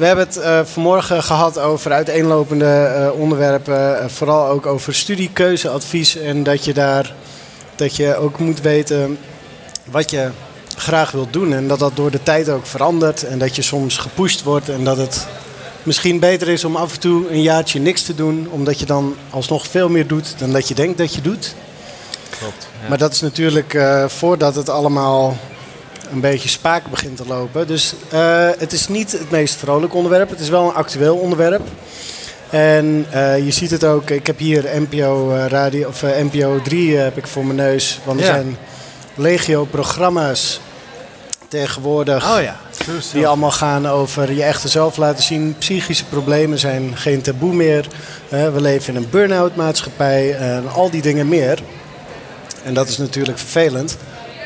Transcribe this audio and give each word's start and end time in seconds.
we 0.00 0.06
hebben 0.06 0.26
het 0.26 0.36
eh, 0.36 0.60
vanmorgen 0.64 1.22
gehad 1.22 1.58
over 1.58 1.92
uiteenlopende 1.92 2.64
eh, 2.64 3.20
onderwerpen. 3.20 4.00
eh, 4.00 4.08
vooral 4.08 4.48
ook 4.48 4.66
over 4.66 4.94
studiekeuzeadvies. 4.94 6.16
En 6.16 6.42
dat 6.42 6.64
je 6.64 6.74
daar 6.74 7.14
dat 7.76 7.96
je 7.96 8.16
ook 8.16 8.38
moet 8.38 8.60
weten 8.60 9.18
wat 9.84 10.10
je 10.10 10.30
graag 10.76 11.10
wilt 11.10 11.32
doen. 11.32 11.52
En 11.52 11.68
dat 11.68 11.78
dat 11.78 11.96
door 11.96 12.10
de 12.10 12.22
tijd 12.22 12.48
ook 12.48 12.66
verandert. 12.66 13.22
En 13.22 13.38
dat 13.38 13.56
je 13.56 13.62
soms 13.62 13.96
gepusht 13.96 14.42
wordt. 14.42 14.68
En 14.68 14.84
dat 14.84 14.96
het 14.96 15.26
misschien 15.82 16.18
beter 16.18 16.48
is 16.48 16.64
om 16.64 16.76
af 16.76 16.94
en 16.94 17.00
toe 17.00 17.30
een 17.30 17.42
jaartje 17.42 17.80
niks 17.80 18.02
te 18.02 18.14
doen. 18.14 18.48
Omdat 18.50 18.78
je 18.78 18.86
dan 18.86 19.16
alsnog 19.30 19.66
veel 19.66 19.88
meer 19.88 20.06
doet 20.06 20.34
dan 20.38 20.52
dat 20.52 20.68
je 20.68 20.74
denkt 20.74 20.98
dat 20.98 21.14
je 21.14 21.20
doet. 21.20 21.54
Klopt. 22.38 22.68
ja. 22.82 22.88
Maar 22.88 22.98
dat 22.98 23.12
is 23.12 23.20
natuurlijk 23.20 23.78
voordat 24.06 24.54
het 24.54 24.68
allemaal 24.68 25.36
een 26.12 26.20
beetje 26.20 26.48
spaak 26.48 26.82
begint 26.90 27.16
te 27.16 27.26
lopen. 27.26 27.66
Dus 27.66 27.94
eh, 28.10 28.48
het 28.58 28.72
is 28.72 28.88
niet 28.88 29.12
het 29.12 29.30
meest 29.30 29.54
vrolijk 29.54 29.94
onderwerp. 29.94 30.30
Het 30.30 30.40
is 30.40 30.48
wel 30.48 30.64
een 30.68 30.74
actueel 30.74 31.16
onderwerp. 31.16 31.62
En 32.50 33.06
eh, 33.10 33.44
je 33.44 33.50
ziet 33.50 33.70
het 33.70 33.84
ook. 33.84 34.10
Ik 34.10 34.26
heb 34.26 34.38
hier 34.38 34.64
NPO, 34.74 35.34
eh, 35.34 35.46
radio, 35.46 35.88
of, 35.88 36.02
NPO 36.02 36.60
3 36.62 36.96
heb 36.96 37.16
ik 37.16 37.26
voor 37.26 37.44
mijn 37.44 37.56
neus. 37.56 37.98
Want 38.04 38.20
er 38.20 38.26
Ja. 38.26 38.32
zijn 38.32 38.56
legio 39.14 39.64
programma's 39.64 40.60
tegenwoordig. 41.48 42.36
Oh 42.36 42.42
ja. 42.42 42.56
Die 43.12 43.26
allemaal 43.26 43.50
gaan 43.50 43.88
over 43.88 44.32
je 44.32 44.42
echte 44.42 44.68
zelf 44.68 44.96
laten 44.96 45.24
zien. 45.24 45.54
Psychische 45.58 46.04
problemen 46.04 46.58
zijn 46.58 46.96
geen 46.96 47.20
taboe 47.20 47.54
meer. 47.54 47.86
We 48.28 48.60
leven 48.60 48.94
in 48.94 49.02
een 49.02 49.10
burn-out 49.10 49.56
maatschappij 49.56 50.36
en 50.36 50.72
al 50.72 50.90
die 50.90 51.02
dingen 51.02 51.28
meer. 51.28 51.58
En 52.64 52.74
dat 52.74 52.88
is 52.88 52.98
natuurlijk 52.98 53.38
vervelend. 53.38 53.96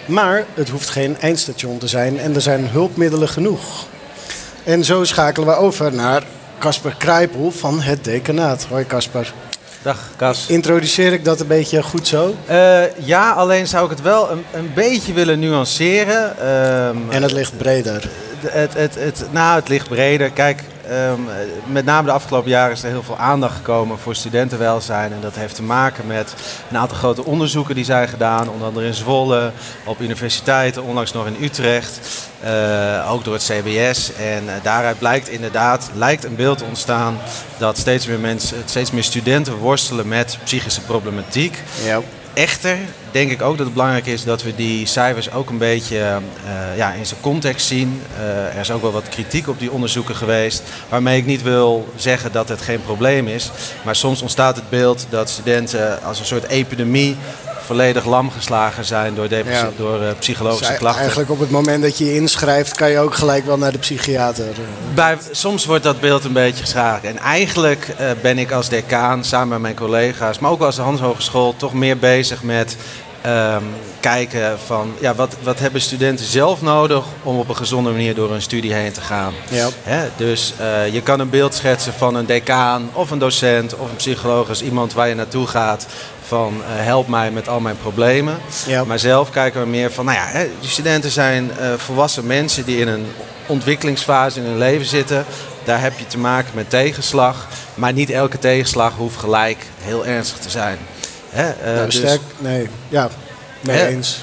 Maar 0.07 0.45
het 0.55 0.69
hoeft 0.69 0.89
geen 0.89 1.17
eindstation 1.21 1.79
te 1.79 1.89
zijn 1.89 2.19
en 2.19 2.35
er 2.35 2.41
zijn 2.41 2.69
hulpmiddelen 2.69 3.29
genoeg. 3.29 3.87
En 4.65 4.85
zo 4.85 5.05
schakelen 5.05 5.49
we 5.49 5.55
over 5.55 5.93
naar 5.95 6.23
Casper 6.59 6.95
Krijpel 6.99 7.51
van 7.51 7.81
het 7.81 8.05
decanaat. 8.05 8.67
Hoi 8.69 8.87
Casper. 8.87 9.33
Dag, 9.83 9.99
Cas. 10.17 10.47
Introduceer 10.49 11.13
ik 11.13 11.25
dat 11.25 11.41
een 11.41 11.47
beetje 11.47 11.83
goed 11.83 12.07
zo? 12.07 12.35
Eh, 12.47 12.97
ja, 12.97 13.31
alleen 13.31 13.67
zou 13.67 13.85
ik 13.85 13.91
het 13.91 14.03
wel 14.03 14.31
een, 14.31 14.45
een 14.53 14.71
beetje 14.75 15.13
willen 15.13 15.39
nuanceren. 15.39 16.39
Ehm, 16.39 16.97
En 17.11 17.23
het 17.23 17.33
ligt 17.33 17.57
breder. 17.57 18.09
het, 18.47 18.75
het, 18.75 18.95
het, 18.95 19.25
nou, 19.31 19.59
het 19.59 19.69
ligt 19.69 19.89
breder. 19.89 20.31
Kijk, 20.31 20.63
ehm, 20.89 21.21
met 21.67 21.85
name 21.85 22.07
de 22.07 22.13
afgelopen 22.13 22.51
jaren 22.51 22.73
is 22.73 22.83
er 22.83 22.89
heel 22.89 23.03
veel 23.03 23.19
aandacht 23.19 23.57
gekomen 23.57 23.99
voor 23.99 24.15
studentenwelzijn. 24.15 25.13
En 25.13 25.21
dat 25.21 25.35
heeft 25.35 25.55
te 25.55 25.63
maken 25.63 26.07
met 26.07 26.35
een 26.71 26.77
aantal 26.77 26.97
grote 26.97 27.25
onderzoeken 27.25 27.75
die 27.75 27.85
zijn 27.85 28.09
gedaan. 28.09 28.49
Onder 28.49 28.67
andere 28.67 28.87
in 28.87 28.95
Zwolle, 28.95 29.51
op 29.85 30.01
universiteiten, 30.01 30.83
onlangs 30.85 31.13
nog 31.13 31.27
in 31.27 31.37
Utrecht. 31.41 32.01
eh, 32.41 33.13
ook 33.13 33.25
door 33.25 33.35
het 33.35 33.43
CBS. 33.43 34.13
En 34.15 34.49
eh, 34.49 34.55
daaruit 34.63 34.99
blijkt 34.99 35.29
inderdaad, 35.29 35.91
lijkt 35.95 36.25
een 36.25 36.37
beeld 36.37 36.59
te 36.59 36.65
ontstaan 36.65 37.19
dat 37.59 37.79
steeds 37.79 38.07
meer 38.07 38.19
mensen, 38.21 38.57
steeds 38.65 38.91
meer 38.91 39.05
studenten 39.05 39.57
worstelen 39.57 40.09
met 40.09 40.39
psychische 40.45 40.81
problematiek. 40.81 41.63
Echter 42.35 42.79
denk 43.11 43.31
ik 43.31 43.43
ook 43.43 43.57
dat 43.57 43.67
het 43.67 43.75
belangrijk 43.75 44.07
is 44.07 44.25
dat 44.25 44.43
we 44.43 44.55
die 44.55 44.87
cijfers 44.87 45.33
ook 45.33 45.51
een 45.51 45.59
beetje 45.59 45.99
eh, 45.99 46.77
ja, 46.77 46.93
in 46.93 47.07
zijn 47.07 47.21
context 47.21 47.67
zien. 47.67 48.03
Eh, 48.17 48.55
er 48.55 48.61
is 48.61 48.71
ook 48.71 48.83
wel 48.83 48.93
wat 48.93 49.09
kritiek 49.09 49.49
op 49.49 49.59
die 49.59 49.71
onderzoeken 49.71 50.17
geweest, 50.17 50.63
waarmee 50.89 51.19
ik 51.19 51.27
niet 51.27 51.43
wil 51.43 51.89
zeggen 51.97 52.33
dat 52.33 52.49
het 52.49 52.63
geen 52.63 52.83
probleem 52.83 53.29
is. 53.29 53.51
Maar 53.85 53.97
soms 53.97 54.23
ontstaat 54.23 54.57
het 54.57 54.69
beeld 54.69 55.07
dat 55.11 55.31
studenten 55.31 56.03
als 56.03 56.19
een 56.19 56.27
soort 56.27 56.49
epidemie 56.49 57.17
volledig 57.67 58.05
lam 58.05 58.31
geslagen 58.31 58.85
zijn 58.85 59.15
door, 59.15 59.29
Ja. 59.31 59.71
door 59.77 60.03
eh, 60.03 60.09
psychologische 60.19 60.67
Dus 60.69 60.79
klachten. 60.79 61.01
eigenlijk 61.01 61.31
op 61.31 61.39
het 61.41 61.51
moment 61.51 61.83
dat 61.83 61.99
je 61.99 62.05
je 62.05 62.15
inschrijft, 62.15 62.75
kan 62.75 62.91
je 62.91 62.99
ook 62.99 63.15
gelijk 63.15 63.47
wel 63.47 63.59
naar 63.59 63.73
de 63.73 63.79
psychiater. 63.79 64.47
Bij, 64.95 65.17
soms 65.31 65.65
wordt 65.65 65.85
dat 65.85 66.01
beeld 66.01 66.25
een 66.25 66.33
beetje 66.33 66.61
geschaken. 66.63 67.09
En 67.09 67.19
eigenlijk 67.19 67.89
eh, 67.99 68.11
ben 68.23 68.39
ik 68.39 68.53
als 68.53 68.69
decaan 68.69 69.25
samen 69.25 69.49
met 69.49 69.61
mijn 69.61 69.75
collega's, 69.75 70.39
maar 70.39 70.51
ook 70.51 70.63
als 70.63 70.77
de 70.77 70.83
Hans 70.83 71.01
Hogeschool, 71.01 71.55
toch 71.57 71.73
meer 71.75 71.99
bezig 71.99 72.43
met 72.43 72.77
ehm, 73.25 73.63
kijken 74.01 74.59
van 74.67 74.95
ja, 75.01 75.15
wat, 75.15 75.37
wat 75.43 75.59
hebben 75.59 75.81
studenten 75.81 76.27
zelf 76.27 76.63
nodig 76.63 77.05
om 77.23 77.39
op 77.39 77.49
een 77.49 77.57
gezonde 77.57 77.91
manier 77.91 78.15
door 78.15 78.31
hun 78.31 78.43
studie 78.43 78.73
heen 78.73 78.93
te 78.93 79.01
gaan. 79.01 79.33
Ja. 79.51 79.69
Hè? 79.83 80.09
Dus 80.17 80.53
eh, 80.59 80.93
je 80.93 81.03
kan 81.03 81.21
een 81.21 81.31
beeld 81.31 81.55
schetsen 81.55 81.93
van 81.93 82.15
een 82.15 82.27
decaan 82.27 82.91
of 82.93 83.11
een 83.11 83.19
docent 83.19 83.77
of 83.77 83.91
een 83.91 83.97
psycholoog 83.97 84.49
als 84.49 84.63
iemand 84.63 84.93
waar 84.93 85.09
je 85.09 85.15
naartoe 85.15 85.47
gaat 85.47 85.87
van 86.27 86.55
eh, 86.63 86.85
help 86.85 87.09
mij 87.09 87.31
met 87.31 87.49
al 87.49 87.61
mijn 87.61 87.79
problemen. 87.79 88.39
Ja. 88.67 88.85
Maar 88.85 88.99
zelf 88.99 89.31
kijken 89.31 89.61
we 89.61 89.67
meer 89.67 89.93
van, 89.93 90.05
nou 90.05 90.19
ja, 90.19 90.27
hè, 90.27 90.49
die 90.61 90.71
studenten 90.71 91.11
zijn 91.11 91.59
eh, 91.59 91.73
volwassen 91.77 92.27
mensen 92.27 92.65
die 92.65 92.79
in 92.79 92.89
een 92.89 93.07
ontwikkelingsfase 93.47 94.39
in 94.41 94.47
hun 94.47 94.59
leven 94.59 94.87
zitten. 94.87 95.25
Daar 95.65 95.81
heb 95.81 95.99
je 95.99 96.07
te 96.07 96.19
maken 96.19 96.51
met 96.55 96.71
tegenslag. 96.71 97.47
Maar 97.75 97.93
niet 97.93 98.11
elke 98.11 98.39
tegenslag 98.39 98.93
hoeft 98.97 99.17
gelijk 99.17 99.67
heel 99.81 100.07
ernstig 100.07 100.39
te 100.39 100.51
zijn. 100.51 100.79
Hè, 101.35 101.75
nou, 101.75 101.87
dus- 101.87 101.97
sterk, 101.97 102.21
nee, 102.39 102.69
ja, 102.89 103.09
mee 103.61 103.77
Hè? 103.77 103.87
eens. 103.87 104.21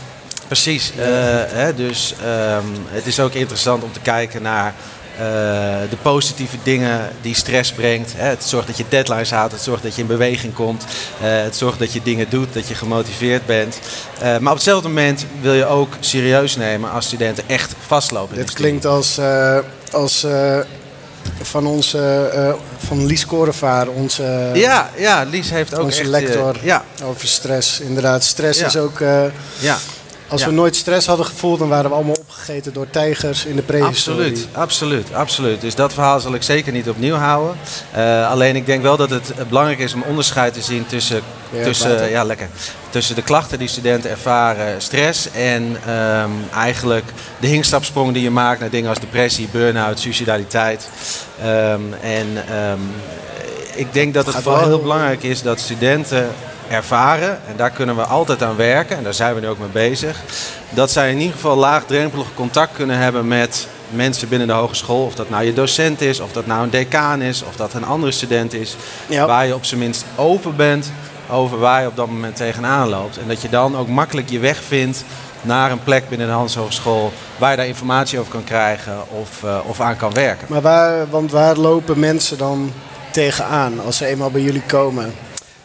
Precies. 0.47 0.91
eh, 0.97 1.05
hè, 1.47 1.75
dus 1.75 2.13
ehm, 2.23 2.65
het 2.87 3.05
is 3.05 3.19
ook 3.19 3.33
interessant 3.33 3.83
om 3.83 3.91
te 3.91 3.99
kijken 3.99 4.41
naar 4.41 4.73
eh, 5.17 5.23
de 5.89 5.97
positieve 6.01 6.57
dingen 6.63 7.09
die 7.21 7.35
stress 7.35 7.71
brengt. 7.71 8.13
Hè. 8.15 8.27
Het 8.27 8.43
zorgt 8.43 8.67
dat 8.67 8.77
je 8.77 8.83
deadlines 8.89 9.31
haalt, 9.31 9.51
het 9.51 9.61
zorgt 9.61 9.83
dat 9.83 9.95
je 9.95 10.01
in 10.01 10.07
beweging 10.07 10.53
komt, 10.53 10.85
het 11.17 11.55
zorgt 11.55 11.79
dat 11.79 11.93
je 11.93 12.01
dingen 12.03 12.29
doet, 12.29 12.53
dat 12.53 12.67
je 12.67 12.75
gemotiveerd 12.75 13.45
bent. 13.45 13.79
Maar 14.21 14.39
op 14.39 14.53
hetzelfde 14.53 14.87
moment 14.87 15.25
wil 15.41 15.53
je 15.53 15.65
ook 15.65 15.93
serieus 15.99 16.55
nemen 16.55 16.91
als 16.91 17.05
studenten 17.05 17.43
echt 17.47 17.73
vastlopen. 17.87 18.35
Dit 18.35 18.53
klinkt 18.53 18.85
als, 18.85 19.19
als 19.91 20.25
van 21.41 21.67
onze, 21.67 22.29
eh, 22.33 22.53
van 22.87 23.05
Lies 23.05 23.25
Korevaar, 23.25 23.87
onze, 23.87 24.49
Ja, 24.53 24.89
ja, 24.97 25.23
Lies 25.23 25.49
heeft 25.49 25.75
ook 25.75 25.83
onze 25.83 25.99
echt, 25.99 26.11
eh, 26.11 26.19
lector, 26.19 26.55
ja, 26.63 26.83
over 27.03 27.27
stress. 27.27 27.79
Inderdaad, 27.79 28.23
stress 28.23 28.59
Ja. 28.59 28.65
is 28.65 28.77
ook, 28.77 28.99
eh, 28.99 29.23
ja. 29.59 29.77
Als 30.31 30.41
Ja. 30.41 30.47
we 30.47 30.53
nooit 30.53 30.75
stress 30.75 31.07
hadden 31.07 31.25
gevoeld, 31.25 31.59
dan 31.59 31.69
waren 31.69 31.89
we 31.89 31.95
allemaal 31.95 32.17
opgegeten 32.19 32.73
door 32.73 32.89
tijgers 32.89 33.45
in 33.45 33.55
de 33.55 33.61
prehistorie. 33.61 34.19
Absoluut, 34.19 34.47
absoluut, 34.51 35.13
absoluut. 35.13 35.61
Dus 35.61 35.75
dat 35.75 35.93
verhaal 35.93 36.19
zal 36.19 36.33
ik 36.33 36.43
zeker 36.43 36.71
niet 36.71 36.89
opnieuw 36.89 37.15
houden. 37.15 37.55
Eh, 37.91 38.29
alleen 38.29 38.55
ik 38.55 38.65
denk 38.65 38.81
wel 38.81 38.97
dat 38.97 39.09
het 39.09 39.33
belangrijk 39.47 39.79
is 39.79 39.93
om 39.93 40.01
onderscheid 40.01 40.53
te 40.53 40.61
zien 40.61 40.85
tussen, 40.85 41.21
Ja, 41.49 41.63
tussen, 41.63 42.09
ja, 42.09 42.23
lekker, 42.23 42.47
tussen 42.89 43.15
de 43.15 43.21
klachten 43.21 43.59
die 43.59 43.67
studenten 43.67 44.09
ervaren, 44.09 44.81
stress 44.81 45.31
en 45.31 45.77
ehm, 45.85 46.29
eigenlijk 46.53 47.05
de 47.39 47.47
hinkstapsprong 47.47 48.13
die 48.13 48.23
je 48.23 48.29
maakt 48.31 48.59
naar 48.59 48.69
dingen 48.69 48.89
als 48.89 48.99
depressie, 48.99 49.49
burn-out, 49.51 49.99
suicidaliteit. 49.99 50.89
Ehm, 51.41 51.81
en 52.01 52.27
ehm, 52.49 52.79
ik 53.75 53.93
denk 53.93 54.13
dat 54.13 54.25
het 54.25 54.35
vooral 54.35 54.67
heel 54.67 54.81
belangrijk 54.81 55.23
is 55.23 55.41
dat 55.41 55.59
studenten 55.59 56.29
ervaren, 56.71 57.39
en 57.47 57.55
daar 57.55 57.71
kunnen 57.71 57.95
we 57.95 58.03
altijd 58.03 58.43
aan 58.43 58.55
werken, 58.55 58.97
en 58.97 59.03
daar 59.03 59.13
zijn 59.13 59.35
we 59.35 59.41
nu 59.41 59.47
ook 59.47 59.59
mee 59.59 59.67
bezig, 59.67 60.21
dat 60.69 60.91
zij 60.91 61.11
in 61.11 61.17
ieder 61.17 61.33
geval 61.33 61.55
laagdrempelig 61.55 62.27
contact 62.35 62.73
kunnen 62.73 62.97
hebben 62.97 63.27
met 63.27 63.67
mensen 63.89 64.29
binnen 64.29 64.47
de 64.47 64.53
hogeschool. 64.53 65.05
Of 65.05 65.15
dat 65.15 65.29
nou 65.29 65.43
je 65.43 65.53
docent 65.53 66.01
is, 66.01 66.19
of 66.19 66.31
dat 66.31 66.45
nou 66.45 66.63
een 66.63 66.69
decaan 66.69 67.21
is, 67.21 67.43
of 67.43 67.55
dat 67.55 67.73
een 67.73 67.85
andere 67.85 68.11
student 68.11 68.53
is. 68.53 68.75
Ja. 69.07 69.25
Waar 69.25 69.47
je 69.47 69.55
op 69.55 69.65
zijn 69.65 69.79
minst 69.79 70.05
open 70.15 70.55
bent 70.55 70.91
over 71.29 71.59
waar 71.59 71.81
je 71.81 71.87
op 71.87 71.95
dat 71.95 72.07
moment 72.07 72.35
tegenaan 72.35 72.89
loopt. 72.89 73.17
En 73.17 73.27
dat 73.27 73.41
je 73.41 73.49
dan 73.49 73.77
ook 73.77 73.87
makkelijk 73.87 74.29
je 74.29 74.39
weg 74.39 74.63
vindt 74.63 75.03
naar 75.41 75.71
een 75.71 75.83
plek 75.83 76.09
binnen 76.09 76.27
de 76.27 76.33
Hans 76.33 76.55
Hogeschool 76.55 77.11
waar 77.37 77.51
je 77.51 77.57
daar 77.57 77.67
informatie 77.67 78.19
over 78.19 78.31
kan 78.31 78.43
krijgen 78.43 78.93
of, 79.21 79.43
eh, 79.43 79.59
of 79.65 79.79
aan 79.79 79.97
kan 79.97 80.13
werken. 80.13 80.47
Maar 80.49 80.61
waar, 80.61 81.09
want 81.09 81.31
waar 81.31 81.55
lopen 81.55 81.99
mensen 81.99 82.37
dan 82.37 82.73
tegenaan 83.11 83.79
als 83.85 83.97
ze 83.97 84.05
eenmaal 84.05 84.31
bij 84.31 84.41
jullie 84.41 84.63
komen? 84.67 85.13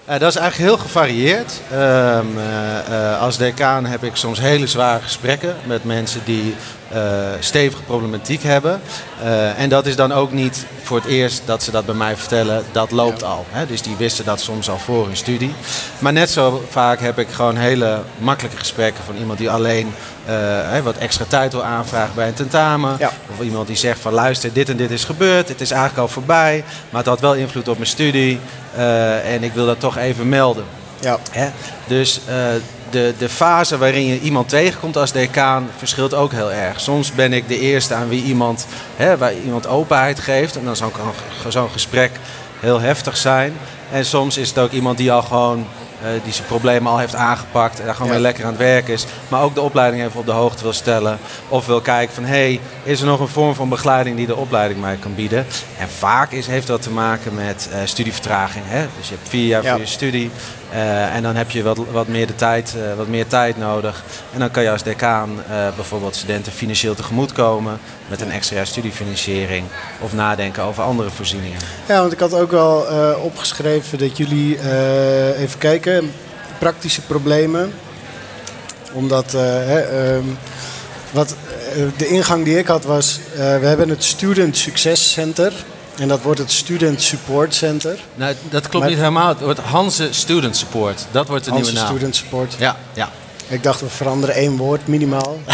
Eh, 0.06 0.18
dat 0.18 0.28
is 0.28 0.36
eigenlijk 0.36 0.70
heel 0.70 0.78
gevarieerd. 0.84 1.60
Ehm, 1.70 2.26
eh, 2.38 3.12
eh, 3.12 3.20
als 3.20 3.36
decaan 3.36 3.86
heb 3.86 4.04
ik 4.04 4.16
soms 4.16 4.40
hele 4.40 4.66
zware 4.66 5.02
gesprekken 5.02 5.56
met 5.64 5.84
mensen 5.84 6.20
die 6.24 6.54
eh, 6.88 7.00
stevige 7.40 7.82
problematiek 7.82 8.42
hebben. 8.42 8.80
Eh, 9.22 9.58
en 9.58 9.68
dat 9.68 9.86
is 9.86 9.96
dan 9.96 10.12
ook 10.12 10.32
niet 10.32 10.66
voor 10.82 10.96
het 10.96 11.06
eerst 11.06 11.42
dat 11.44 11.62
ze 11.62 11.70
dat 11.70 11.86
bij 11.86 11.94
mij 11.94 12.16
vertellen. 12.16 12.64
Dat 12.72 12.90
loopt 12.90 13.22
al. 13.22 13.46
Hè? 13.50 13.66
Dus 13.66 13.82
die 13.82 13.96
wisten 13.96 14.24
dat 14.24 14.40
soms 14.40 14.70
al 14.70 14.78
voor 14.78 15.06
hun 15.06 15.16
studie. 15.16 15.54
Maar 15.98 16.12
net 16.12 16.30
zo 16.30 16.64
vaak 16.70 17.00
heb 17.00 17.18
ik 17.18 17.28
gewoon 17.28 17.56
hele 17.56 18.02
makkelijke 18.18 18.58
gesprekken 18.58 19.04
van 19.04 19.16
iemand 19.16 19.38
die 19.38 19.50
alleen 19.50 19.94
eh, 20.24 20.34
hè, 20.70 20.82
wat 20.82 20.96
extra 20.96 21.24
tijd 21.28 21.52
wil 21.52 21.64
aanvragen 21.64 22.14
bij 22.14 22.28
een 22.28 22.34
tentamen. 22.34 22.96
Ja. 22.98 23.10
Of 23.32 23.44
iemand 23.44 23.66
die 23.66 23.76
zegt 23.76 24.00
van 24.00 24.12
luister, 24.12 24.52
dit 24.52 24.68
en 24.68 24.76
dit 24.76 24.90
is 24.90 25.04
gebeurd. 25.04 25.48
Het 25.48 25.60
is 25.60 25.70
eigenlijk 25.70 26.00
al 26.00 26.08
voorbij. 26.08 26.64
Maar 26.90 27.00
het 27.00 27.10
had 27.10 27.20
wel 27.20 27.34
invloed 27.34 27.68
op 27.68 27.76
mijn 27.76 27.90
studie. 27.90 28.40
en 29.24 29.42
ik 29.42 29.52
wil 29.52 29.66
dat 29.66 29.80
toch 29.80 29.96
even 29.96 30.28
melden. 30.28 30.64
Ja, 31.00 31.18
Hè? 31.30 31.48
Dus 31.86 32.20
de, 32.90 33.14
de 33.18 33.28
fase 33.28 33.78
waarin 33.78 34.06
je 34.06 34.20
iemand 34.20 34.48
tegenkomt 34.48 34.96
als 34.96 35.12
decaan 35.12 35.68
verschilt 35.76 36.14
ook 36.14 36.32
heel 36.32 36.52
erg. 36.52 36.80
Soms 36.80 37.12
ben 37.12 37.32
ik 37.32 37.48
de 37.48 37.58
eerste 37.58 37.94
aan 37.94 38.08
wie 38.08 38.22
iemand, 38.22 38.66
hè, 38.96 39.16
waar 39.16 39.34
iemand 39.34 39.66
openheid 39.66 40.20
geeft. 40.20 40.56
En 40.56 40.64
dan 40.64 40.76
zou 40.76 40.92
zo'n 41.48 41.70
gesprek 41.70 42.10
heel 42.60 42.80
heftig 42.80 43.16
zijn. 43.16 43.52
En 43.92 44.04
soms 44.04 44.36
is 44.36 44.48
het 44.48 44.58
ook 44.58 44.70
iemand 44.70 44.98
die 44.98 45.12
al 45.12 45.22
gewoon 45.22 45.66
uh, 46.02 46.08
die 46.24 46.32
zijn 46.32 46.46
problemen 46.46 46.92
al 46.92 46.98
heeft 46.98 47.14
aangepakt 47.14 47.78
en 47.78 47.86
daar 47.86 47.94
gewoon 47.94 48.10
weer 48.10 48.20
lekker 48.20 48.44
aan 48.44 48.50
het 48.50 48.58
werk 48.58 48.88
is. 48.88 49.06
Maar 49.28 49.42
ook 49.42 49.54
de 49.54 49.60
opleiding 49.60 50.04
even 50.04 50.20
op 50.20 50.26
de 50.26 50.32
hoogte 50.32 50.62
wil 50.62 50.72
stellen. 50.72 51.18
Of 51.48 51.66
wil 51.66 51.80
kijken 51.80 52.14
van, 52.14 52.24
hé, 52.24 52.30
hey, 52.30 52.60
is 52.82 53.00
er 53.00 53.06
nog 53.06 53.20
een 53.20 53.28
vorm 53.28 53.54
van 53.54 53.68
begeleiding 53.68 54.16
die 54.16 54.26
de 54.26 54.36
opleiding 54.36 54.80
mij 54.80 54.96
kan 54.96 55.14
bieden? 55.14 55.46
En 55.78 55.88
vaak 55.88 56.32
is, 56.32 56.46
heeft 56.46 56.66
dat 56.66 56.82
te 56.82 56.90
maken 56.90 57.34
met 57.34 57.68
uh, 57.72 57.78
studievertraging. 57.84 58.64
Hè? 58.68 58.86
Dus 58.98 59.08
je 59.08 59.14
hebt 59.14 59.28
vier 59.28 59.46
jaar 59.46 59.64
voor 59.64 59.78
je 59.78 59.86
studie. 59.86 60.30
Uh, 60.72 61.14
en 61.14 61.22
dan 61.22 61.36
heb 61.36 61.50
je 61.50 61.62
wat, 61.62 61.78
wat, 61.90 62.08
meer 62.08 62.26
de 62.26 62.34
tijd, 62.34 62.74
uh, 62.76 62.94
wat 62.96 63.06
meer 63.08 63.26
tijd 63.26 63.58
nodig. 63.58 64.04
En 64.32 64.38
dan 64.38 64.50
kan 64.50 64.62
je 64.62 64.70
als 64.70 64.82
decaan 64.82 65.30
uh, 65.30 65.68
bijvoorbeeld 65.76 66.16
studenten 66.16 66.52
financieel 66.52 66.94
tegemoetkomen 66.94 67.78
met 68.08 68.20
een 68.20 68.30
extra 68.30 68.56
jaar 68.56 68.66
studiefinanciering. 68.66 69.66
Of 70.00 70.12
nadenken 70.12 70.62
over 70.62 70.82
andere 70.82 71.10
voorzieningen. 71.10 71.58
Ja, 71.88 72.00
want 72.00 72.12
ik 72.12 72.20
had 72.20 72.34
ook 72.34 72.50
wel 72.50 72.86
opgeschreven 73.22 73.98
dat 73.98 74.16
jullie 74.16 74.58
even 75.36 75.58
kijken, 75.58 76.12
praktische 76.58 77.02
problemen. 77.02 77.72
Omdat 78.92 79.32
hè, 79.32 80.14
um, 80.14 80.38
wat, 81.10 81.34
de 81.96 82.06
ingang 82.06 82.44
die 82.44 82.58
ik 82.58 82.66
had 82.66 82.84
was, 82.84 83.20
we 83.34 83.66
hebben 83.66 83.88
het 83.88 84.04
Student 84.04 84.56
Success 84.56 85.12
Center. 85.12 85.52
En 85.98 86.08
dat 86.08 86.22
wordt 86.22 86.40
het 86.40 86.52
Student 86.52 87.02
Support 87.02 87.54
Center. 87.54 87.98
Nou, 88.14 88.34
dat 88.50 88.68
klopt 88.68 88.86
niet 88.86 88.96
helemaal. 88.96 89.28
Het 89.28 89.40
wordt 89.40 89.60
Hanse 89.60 90.08
Student 90.10 90.56
Support. 90.56 91.06
Dat 91.10 91.28
wordt 91.28 91.44
de 91.44 91.50
Hanse 91.50 91.64
nieuwe 91.64 91.84
naam. 91.84 91.90
Student 91.90 92.16
Support. 92.16 92.54
Ja, 92.58 92.76
ja. 92.94 93.10
Ik 93.48 93.62
dacht, 93.62 93.80
we 93.80 93.88
veranderen 93.88 94.34
één 94.34 94.56
woord 94.56 94.86
minimaal. 94.86 95.40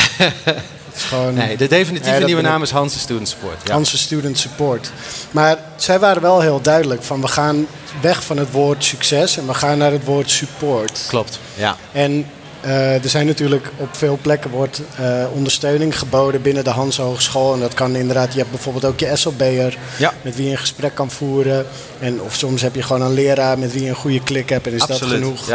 gewoon... 0.94 1.35
Nee, 1.35 1.56
de 1.56 1.69
definitieve 1.69 2.19
ja, 2.19 2.27
nieuwe 2.27 2.43
naam 2.43 2.62
is 2.62 2.71
Hanse 2.71 2.99
Student 2.99 3.29
Support. 3.29 3.56
Ja. 3.65 3.73
Hanse 3.73 3.99
Student 3.99 4.39
Support. 4.39 4.91
Maar 5.31 5.59
zij 5.77 5.99
waren 5.99 6.23
wel 6.23 6.41
heel 6.41 6.61
duidelijk 6.61 7.03
van 7.03 7.21
we 7.21 7.29
gaan 7.29 7.67
weg 8.00 8.25
van 8.25 8.37
het 8.37 8.50
woord 8.50 8.85
succes 8.85 9.37
en 9.37 9.47
we 9.47 9.55
gaan 9.55 9.79
naar 9.79 9.93
het 9.93 10.05
woord 10.05 10.31
support. 10.31 11.05
Klopt, 11.09 11.39
ja. 11.55 11.77
En 11.93 12.27
uh, 12.64 13.05
er 13.05 13.09
zijn 13.09 13.26
natuurlijk 13.26 13.70
op 13.76 13.88
veel 13.97 14.19
plekken 14.23 14.50
wordt 14.50 14.81
uh, 15.00 15.25
ondersteuning 15.35 15.99
geboden 15.99 16.43
binnen 16.43 16.64
de 16.64 16.70
Hans 16.70 16.97
Hogeschool. 16.97 17.55
En 17.55 17.61
dat 17.61 17.75
kan 17.75 17.97
inderdaad, 17.97 18.32
je 18.32 18.38
hebt 18.38 18.50
bijvoorbeeld 18.50 18.85
ook 18.85 19.00
je 19.00 19.17
SLB'er 19.17 19.79
ja. 19.99 20.12
met 20.23 20.37
wie 20.37 20.44
je 20.44 20.50
een 20.50 20.59
gesprek 20.59 20.94
kan 20.94 21.11
voeren. 21.11 21.67
En, 21.99 22.20
of 22.20 22.35
soms 22.35 22.62
heb 22.62 22.75
je 22.75 22.82
gewoon 22.82 23.03
een 23.03 23.12
leraar 23.12 23.59
met 23.59 23.73
wie 23.73 23.82
je 23.82 23.88
een 23.88 23.94
goede 23.94 24.23
klik 24.23 24.49
hebt 24.49 24.67
en 24.67 24.73
is 24.73 24.81
Absoluut, 24.81 25.00
dat 25.00 25.11
genoeg. 25.11 25.49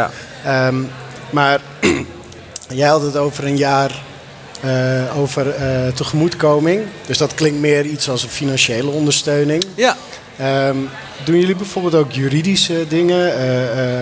Ja. 0.44 0.66
Um, 0.66 0.90
maar 1.30 1.60
jij 2.68 2.88
had 2.88 3.02
het 3.02 3.16
over 3.16 3.46
een 3.46 3.56
jaar 3.56 4.02
uh, 4.64 5.18
over 5.18 5.54
tegemoetkoming. 5.94 6.82
Dus 7.06 7.18
dat 7.18 7.34
klinkt 7.34 7.58
meer 7.60 7.84
iets 7.84 8.08
als 8.08 8.22
een 8.22 8.28
financiële 8.28 8.90
ondersteuning. 8.90 9.64
Ja. 9.74 9.96
Um, 10.68 10.88
doen 11.24 11.38
jullie 11.38 11.56
bijvoorbeeld 11.56 11.94
ook 11.94 12.12
juridische 12.12 12.84
dingen? 12.88 13.48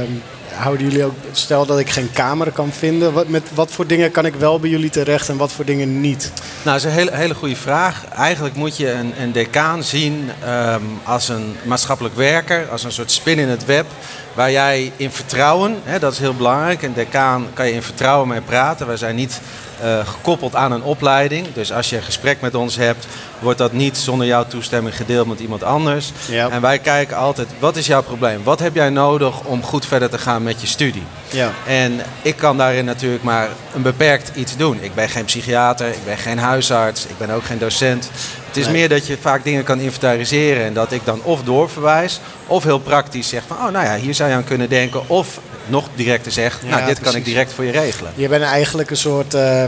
Um, 0.00 0.22
houden 0.56 0.88
jullie 0.88 1.04
ook, 1.04 1.14
stel 1.32 1.66
dat 1.66 1.78
ik 1.78 1.90
geen 1.90 2.12
kamer 2.12 2.52
kan 2.52 2.72
vinden, 2.72 3.12
wat, 3.12 3.28
met 3.28 3.42
wat 3.54 3.70
voor 3.70 3.86
dingen 3.86 4.10
kan 4.10 4.26
ik 4.26 4.34
wel 4.34 4.60
bij 4.60 4.70
jullie 4.70 4.90
terecht 4.90 5.28
en 5.28 5.36
wat 5.36 5.52
voor 5.52 5.64
dingen 5.64 6.00
niet? 6.00 6.32
Nou, 6.34 6.46
dat 6.62 6.74
is 6.74 6.84
een 6.84 6.90
hele, 6.90 7.16
hele 7.16 7.34
goede 7.34 7.56
vraag. 7.56 8.04
Eigenlijk 8.08 8.54
moet 8.54 8.76
je 8.76 8.90
een, 8.90 9.12
een 9.20 9.32
decaan 9.32 9.82
zien 9.82 10.30
um, 10.48 10.82
als 11.02 11.28
een 11.28 11.56
maatschappelijk 11.64 12.16
werker, 12.16 12.68
als 12.70 12.84
een 12.84 12.92
soort 12.92 13.10
spin 13.10 13.38
in 13.38 13.48
het 13.48 13.64
web, 13.64 13.86
waar 14.34 14.50
jij 14.50 14.92
in 14.96 15.10
vertrouwen, 15.10 15.76
hè, 15.84 15.98
dat 15.98 16.12
is 16.12 16.18
heel 16.18 16.34
belangrijk, 16.34 16.82
een 16.82 16.94
decaan 16.94 17.46
kan 17.52 17.66
je 17.66 17.72
in 17.72 17.82
vertrouwen 17.82 18.28
mee 18.28 18.40
praten. 18.40 18.86
Wij 18.86 18.96
zijn 18.96 19.16
niet 19.16 19.40
uh, 19.84 20.06
gekoppeld 20.06 20.54
aan 20.54 20.72
een 20.72 20.82
opleiding. 20.82 21.46
Dus 21.54 21.72
als 21.72 21.90
je 21.90 21.96
een 21.96 22.02
gesprek 22.02 22.40
met 22.40 22.54
ons 22.54 22.76
hebt, 22.76 23.06
wordt 23.38 23.58
dat 23.58 23.72
niet 23.72 23.96
zonder 23.96 24.26
jouw 24.26 24.46
toestemming 24.46 24.96
gedeeld 24.96 25.26
met 25.26 25.40
iemand 25.40 25.62
anders. 25.62 26.12
Ja. 26.28 26.48
En 26.48 26.60
wij 26.60 26.78
kijken 26.78 27.16
altijd, 27.16 27.48
wat 27.58 27.76
is 27.76 27.86
jouw 27.86 28.02
probleem? 28.02 28.42
Wat 28.42 28.58
heb 28.60 28.74
jij 28.74 28.90
nodig 28.90 29.40
om 29.44 29.62
goed 29.62 29.86
verder 29.86 30.10
te 30.10 30.18
gaan 30.18 30.42
met 30.42 30.60
je 30.60 30.66
studie? 30.66 31.02
Ja. 31.30 31.50
En 31.66 32.00
ik 32.22 32.36
kan 32.36 32.56
daarin 32.56 32.84
natuurlijk 32.84 33.22
maar 33.22 33.48
een 33.74 33.82
beperkt 33.82 34.30
iets 34.34 34.56
doen. 34.56 34.78
Ik 34.82 34.94
ben 34.94 35.08
geen 35.08 35.24
psychiater, 35.24 35.88
ik 35.88 36.04
ben 36.04 36.18
geen 36.18 36.38
huisarts, 36.38 37.06
ik 37.06 37.18
ben 37.18 37.30
ook 37.30 37.44
geen 37.44 37.58
docent. 37.58 38.10
Het 38.46 38.56
is 38.56 38.64
Nee. 38.64 38.74
meer 38.74 38.88
dat 38.88 39.06
je 39.06 39.16
vaak 39.20 39.44
dingen 39.44 39.64
kan 39.64 39.80
inventariseren 39.80 40.64
en 40.64 40.74
dat 40.74 40.92
ik 40.92 41.00
dan 41.04 41.20
of 41.22 41.42
doorverwijs 41.42 42.20
of 42.46 42.64
heel 42.64 42.78
praktisch 42.78 43.28
zeg 43.28 43.42
van, 43.46 43.56
oh 43.56 43.68
nou 43.68 43.84
ja, 43.84 43.96
hier 43.96 44.14
zou 44.14 44.30
je 44.30 44.36
aan 44.36 44.44
kunnen 44.44 44.68
denken. 44.68 45.08
Of 45.08 45.40
nog 45.66 45.88
directer 45.94 46.32
zeg, 46.32 46.58
Ja, 46.62 46.68
nou 46.68 46.86
dit 46.86 47.00
kan 47.00 47.14
ik 47.14 47.24
direct 47.24 47.52
voor 47.52 47.64
je 47.64 47.70
regelen. 47.72 48.12
Je 48.14 48.28
bent 48.28 48.42
eigenlijk 48.44 48.90
een 48.90 48.96
soort, 48.96 49.34
eh, 49.34 49.64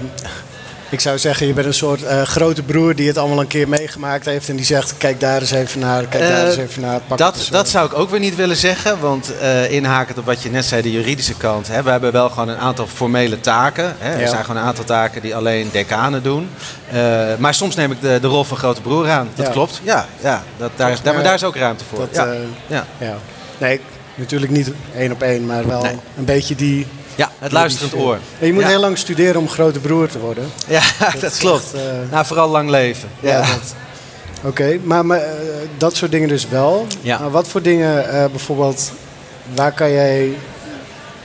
ik 0.91 1.00
zou 1.00 1.19
zeggen, 1.19 1.47
je 1.47 1.53
bent 1.53 1.67
een 1.67 1.75
soort 1.75 2.03
eh, 2.03 2.23
grote 2.23 2.62
broer 2.62 2.95
die 2.95 3.06
het 3.09 3.19
allemaal 3.19 3.41
een 3.41 3.47
keer 3.47 3.69
meegemaakt 3.69 4.25
heeft 4.25 4.49
en 4.49 4.56
die 4.56 4.65
zegt, 4.65 4.95
kijk 4.99 5.21
daar 5.21 5.41
eens 5.41 5.50
even 5.50 5.81
naar, 5.81 6.05
kijk 6.06 6.23
daar 6.29 6.39
Eh, 6.41 6.47
eens 6.47 6.56
even 6.56 6.83
naar. 6.83 7.00
Pak 7.06 7.19
Dat, 7.19 7.49
dat 7.50 7.69
zou 7.69 7.87
ik 7.87 7.99
ook 7.99 8.11
weer 8.11 8.21
niet 8.21 8.35
willen 8.37 8.56
zeggen, 8.56 9.00
want 9.00 9.39
eh 9.39 9.71
inhakend 9.73 10.19
op 10.19 10.25
wat 10.25 10.43
je 10.43 10.50
net 10.50 10.65
zei, 10.65 10.83
de 10.83 10.91
juridische 10.93 11.35
kant. 11.35 11.69
Hè, 11.69 11.83
we 11.83 11.91
hebben 11.91 12.12
wel 12.12 12.29
gewoon 12.31 12.49
een 12.49 12.59
aantal 12.59 12.87
formele 12.87 13.41
taken. 13.41 13.94
Hè. 13.99 14.12
Er 14.12 14.21
Ja. 14.21 14.29
zijn 14.29 14.44
gewoon 14.44 14.61
een 14.61 14.69
aantal 14.69 14.85
taken 14.85 15.23
die 15.23 15.35
alleen 15.37 15.69
decanen 15.73 16.23
doen. 16.23 16.51
Eh, 16.93 16.99
maar 17.39 17.55
soms 17.55 17.75
neem 17.75 17.93
ik 17.93 18.01
de, 18.01 18.19
de 18.21 18.27
rol 18.27 18.44
van 18.44 18.56
grote 18.56 18.81
broer 18.81 19.09
aan. 19.11 19.29
Dat 19.35 19.47
Ja. 19.47 19.53
klopt. 19.53 19.81
Ja, 19.83 20.06
ja 20.21 20.43
dat, 20.56 20.71
daar, 20.77 20.91
is, 20.91 21.03
daar, 21.03 21.15
maar 21.15 21.23
daar 21.23 21.35
is 21.35 21.44
ook 21.44 21.56
ruimte 21.56 21.85
voor. 21.91 21.99
Dat, 22.12 22.27
eh, 22.27 22.33
ja. 22.67 22.87
ja. 22.99 23.17
Nee, 23.59 23.81
natuurlijk 24.19 24.53
niet 24.53 24.70
één 24.97 25.12
op 25.12 25.23
één, 25.23 25.47
maar 25.47 25.67
wel 25.67 25.82
Nee. 25.82 25.93
een 26.19 26.25
beetje 26.25 26.55
die... 26.55 26.87
ja, 27.15 27.31
het 27.38 27.53
luisterend 27.53 27.93
die- 27.93 28.00
oor. 28.00 28.19
En 28.41 28.47
je 28.47 28.53
moet 28.53 28.62
ja. 28.62 28.69
heel 28.69 28.81
lang 28.81 28.99
studeren 28.99 29.41
om 29.41 29.49
grote 29.49 29.79
broer 29.79 30.09
te 30.09 30.19
worden. 30.19 30.44
Ja, 30.69 30.81
dat, 31.20 31.37
klopt. 31.38 31.75
echt, 31.75 32.11
nou, 32.11 32.26
vooral 32.26 32.49
lang 32.49 32.70
leven. 32.70 33.09
Ja, 33.20 33.38
dat. 33.41 33.75
Oké, 34.43 34.79
maar, 34.82 35.06
maar 35.06 35.19
eh, 35.20 35.31
dat 35.79 35.97
soort 35.97 36.11
dingen 36.11 36.29
dus 36.29 36.49
wel. 36.49 36.87
Ja. 37.00 37.19
Maar 37.19 37.31
wat 37.31 37.49
voor 37.49 37.62
dingen 37.62 38.09
eh, 38.09 38.25
bijvoorbeeld, 38.31 38.93
waar 39.55 39.73
kan 39.73 39.91
jij 39.93 40.32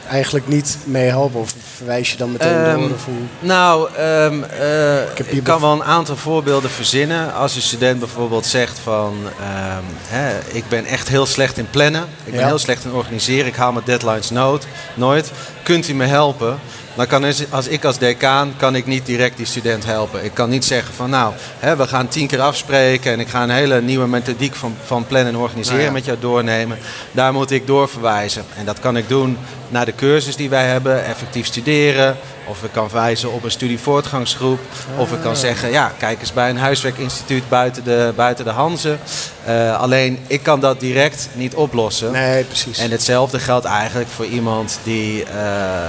eigenlijk 0.10 0.48
niet 0.48 0.78
mee 0.84 1.08
helpen? 1.08 1.40
Of 1.40 1.54
verwijs 1.84 2.12
je 2.12 2.18
dan 2.18 2.32
meteen 2.32 2.64
Ehm, 2.66 2.80
door? 2.80 2.90
Of 2.92 3.06
hoe? 3.06 3.14
Nou, 3.40 3.90
ehm, 3.96 4.44
eh, 4.44 5.02
Ik 5.02 5.18
heb 5.18 5.26
ik, 5.26 5.32
hier 5.32 5.42
kan 5.42 5.62
wel 5.62 5.72
een 5.72 5.84
aantal 5.84 6.16
voorbeelden 6.16 6.70
verzinnen. 6.70 7.34
Als 7.34 7.56
een 7.56 7.62
student 7.62 8.00
bijvoorbeeld 8.00 8.46
zegt 8.46 8.80
van... 8.80 9.14
ehm, 9.40 9.84
hè, 10.08 10.40
ik 10.48 10.64
ben 10.70 10.86
echt 10.86 11.08
heel 11.08 11.26
slecht 11.26 11.58
in 11.58 11.68
plannen. 11.70 12.02
Ik 12.24 12.32
ben 12.32 12.40
Ja. 12.40 12.46
heel 12.48 12.58
slecht 12.60 12.84
in 12.86 12.92
organiseren. 12.92 13.46
Ik 13.46 13.56
haal 13.56 13.72
mijn 13.72 13.86
deadlines 13.86 14.30
nood, 14.30 14.68
nooit. 14.94 15.32
Kunt 15.64 15.88
u 15.88 15.94
me 15.94 16.06
helpen? 16.06 16.60
Dan 16.96 17.08
kan 17.08 17.26
als 17.50 17.68
ik 17.68 17.86
als 17.86 17.98
decaan 17.98 18.54
kan 18.58 18.76
ik 18.76 18.86
niet 18.86 19.06
direct 19.06 19.38
die 19.38 19.46
student 19.46 19.86
helpen. 19.86 20.24
Ik 20.24 20.34
kan 20.34 20.50
niet 20.50 20.66
zeggen 20.66 20.94
van 20.94 21.10
nou, 21.10 21.34
hè, 21.60 21.76
we 21.76 21.88
gaan 21.88 22.08
tien 22.08 22.28
keer 22.28 22.42
afspreken 22.42 23.12
en 23.12 23.20
ik 23.20 23.28
ga 23.28 23.44
een 23.44 23.50
hele 23.50 23.82
nieuwe 23.82 24.08
methodiek 24.08 24.56
van, 24.56 24.76
van 24.84 25.06
plannen 25.06 25.34
en 25.34 25.40
organiseren 25.40 25.78
Nou 25.78 25.88
ja. 25.88 25.94
met 25.94 26.06
jou 26.06 26.18
doornemen. 26.20 26.78
Daar 27.12 27.34
moet 27.34 27.52
ik 27.52 27.68
doorverwijzen. 27.68 28.44
En 28.58 28.66
dat 28.66 28.80
kan 28.80 28.98
ik 28.98 29.08
doen 29.08 29.38
naar 29.70 29.86
de 29.86 29.96
cursus 29.96 30.36
die 30.36 30.50
wij 30.50 30.68
hebben, 30.68 31.06
effectief 31.06 31.46
studeren. 31.46 32.18
Of 32.48 32.64
ik 32.64 32.72
kan 32.72 32.90
wijzen 32.92 33.32
op 33.32 33.44
een 33.44 33.52
studievoortgangsgroep. 33.52 34.60
Of 34.98 35.12
ik 35.12 35.18
Ah. 35.18 35.24
kan 35.24 35.36
zeggen, 35.36 35.72
ja, 35.72 35.92
kijk 35.98 36.20
eens 36.20 36.34
bij 36.34 36.50
een 36.50 36.58
huiswerkinstituut 36.58 37.50
buiten 37.50 37.84
de, 37.84 38.14
buiten 38.16 38.46
de 38.46 38.52
Hanze. 38.52 38.98
Eh, 39.46 39.80
alleen, 39.80 40.20
ik 40.28 40.44
kan 40.44 40.60
dat 40.60 40.80
direct 40.80 41.28
niet 41.34 41.56
oplossen. 41.56 42.12
Nee, 42.12 42.44
precies. 42.44 42.78
En 42.78 42.92
hetzelfde 42.92 43.40
geldt 43.40 43.66
eigenlijk 43.66 44.10
voor 44.10 44.26
iemand 44.26 44.80
die 44.84 45.24
eh, 45.24 45.34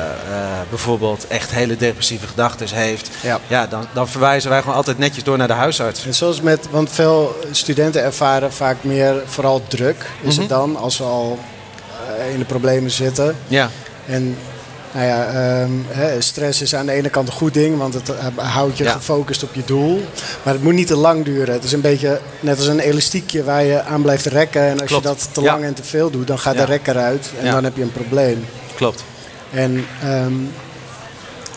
eh, 0.04 0.10
bijvoorbeeld 0.68 1.26
echt 1.26 1.50
hele 1.50 1.76
depressieve 1.76 2.26
gedachten 2.26 2.66
heeft. 2.74 3.10
Ja. 3.22 3.38
Ja, 3.46 3.66
dan, 3.66 3.86
dan 3.92 4.08
verwijzen 4.08 4.50
wij 4.50 4.60
gewoon 4.60 4.76
altijd 4.76 4.98
netjes 4.98 5.24
door 5.24 5.36
naar 5.38 5.46
de 5.48 5.52
huisarts. 5.52 6.06
En 6.06 6.14
zoals 6.14 6.40
met, 6.40 6.66
want 6.70 6.90
veel 6.92 7.36
studenten 7.50 8.02
ervaren 8.02 8.52
vaak 8.52 8.76
meer 8.80 9.22
vooral 9.26 9.62
druk, 9.68 10.06
is 10.22 10.36
het 10.36 10.48
Mhm. 10.48 10.54
dan, 10.54 10.76
als 10.76 10.96
ze 10.96 11.02
al 11.02 11.38
in 12.32 12.38
de 12.38 12.44
problemen 12.44 12.90
zitten. 12.90 13.36
Ja, 13.46 13.70
En 14.06 14.36
nou 14.94 15.06
ja, 15.06 15.26
ehm, 15.26 16.20
stress 16.20 16.62
is 16.62 16.74
aan 16.74 16.86
de 16.86 16.92
ene 16.92 17.08
kant 17.08 17.28
een 17.28 17.34
goed 17.34 17.54
ding, 17.54 17.78
want 17.78 17.94
het 17.94 18.08
eh, 18.08 18.26
houdt 18.36 18.78
je 18.78 18.84
Ja. 18.84 18.92
gefocust 18.92 19.42
op 19.42 19.54
je 19.54 19.62
doel. 19.64 20.04
Maar 20.42 20.52
het 20.54 20.62
moet 20.62 20.74
niet 20.74 20.86
te 20.86 20.96
lang 20.96 21.24
duren. 21.24 21.54
Het 21.54 21.64
is 21.64 21.72
een 21.72 21.80
beetje 21.80 22.20
net 22.40 22.56
als 22.56 22.66
een 22.66 22.78
elastiekje 22.80 23.44
waar 23.44 23.62
je 23.64 23.82
aan 23.82 24.02
blijft 24.02 24.26
rekken. 24.26 24.62
En 24.62 24.80
als 24.80 24.88
Klopt. 24.88 25.02
je 25.02 25.08
dat 25.08 25.28
te 25.32 25.40
Ja. 25.40 25.52
lang 25.52 25.64
en 25.64 25.74
te 25.74 25.84
veel 25.84 26.10
doet, 26.10 26.26
dan 26.26 26.38
gaat 26.38 26.54
Ja. 26.54 26.60
de 26.60 26.66
rek 26.66 26.86
eruit 26.86 27.30
en 27.40 27.50
dan 27.50 27.64
heb 27.64 27.76
je 27.76 27.82
een 27.82 27.92
probleem. 27.92 28.46
klopt. 28.74 29.04
En, 29.52 29.86
ehm, 30.02 30.32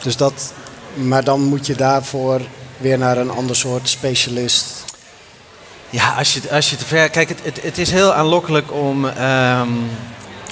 dus 0.04 0.18
dat, 0.18 0.54
maar 0.94 1.24
dan 1.24 1.42
moet 1.42 1.66
je 1.66 1.76
daarvoor 1.76 2.42
weer 2.78 2.98
naar 2.98 3.18
een 3.18 3.30
ander 3.32 3.56
soort 3.56 3.90
specialist. 3.90 4.66
Ja, 5.90 6.14
als 6.18 6.34
je, 6.34 6.42
als 6.52 6.70
je 6.70 6.76
te 6.76 6.86
ver... 6.86 7.10
Kijk, 7.10 7.30
het, 7.30 7.40
het, 7.44 7.60
het 7.64 7.78
is 7.78 7.92
heel 7.92 8.14
aanlokkelijk 8.14 8.72
om, 8.74 9.08
ehm, 9.08 9.68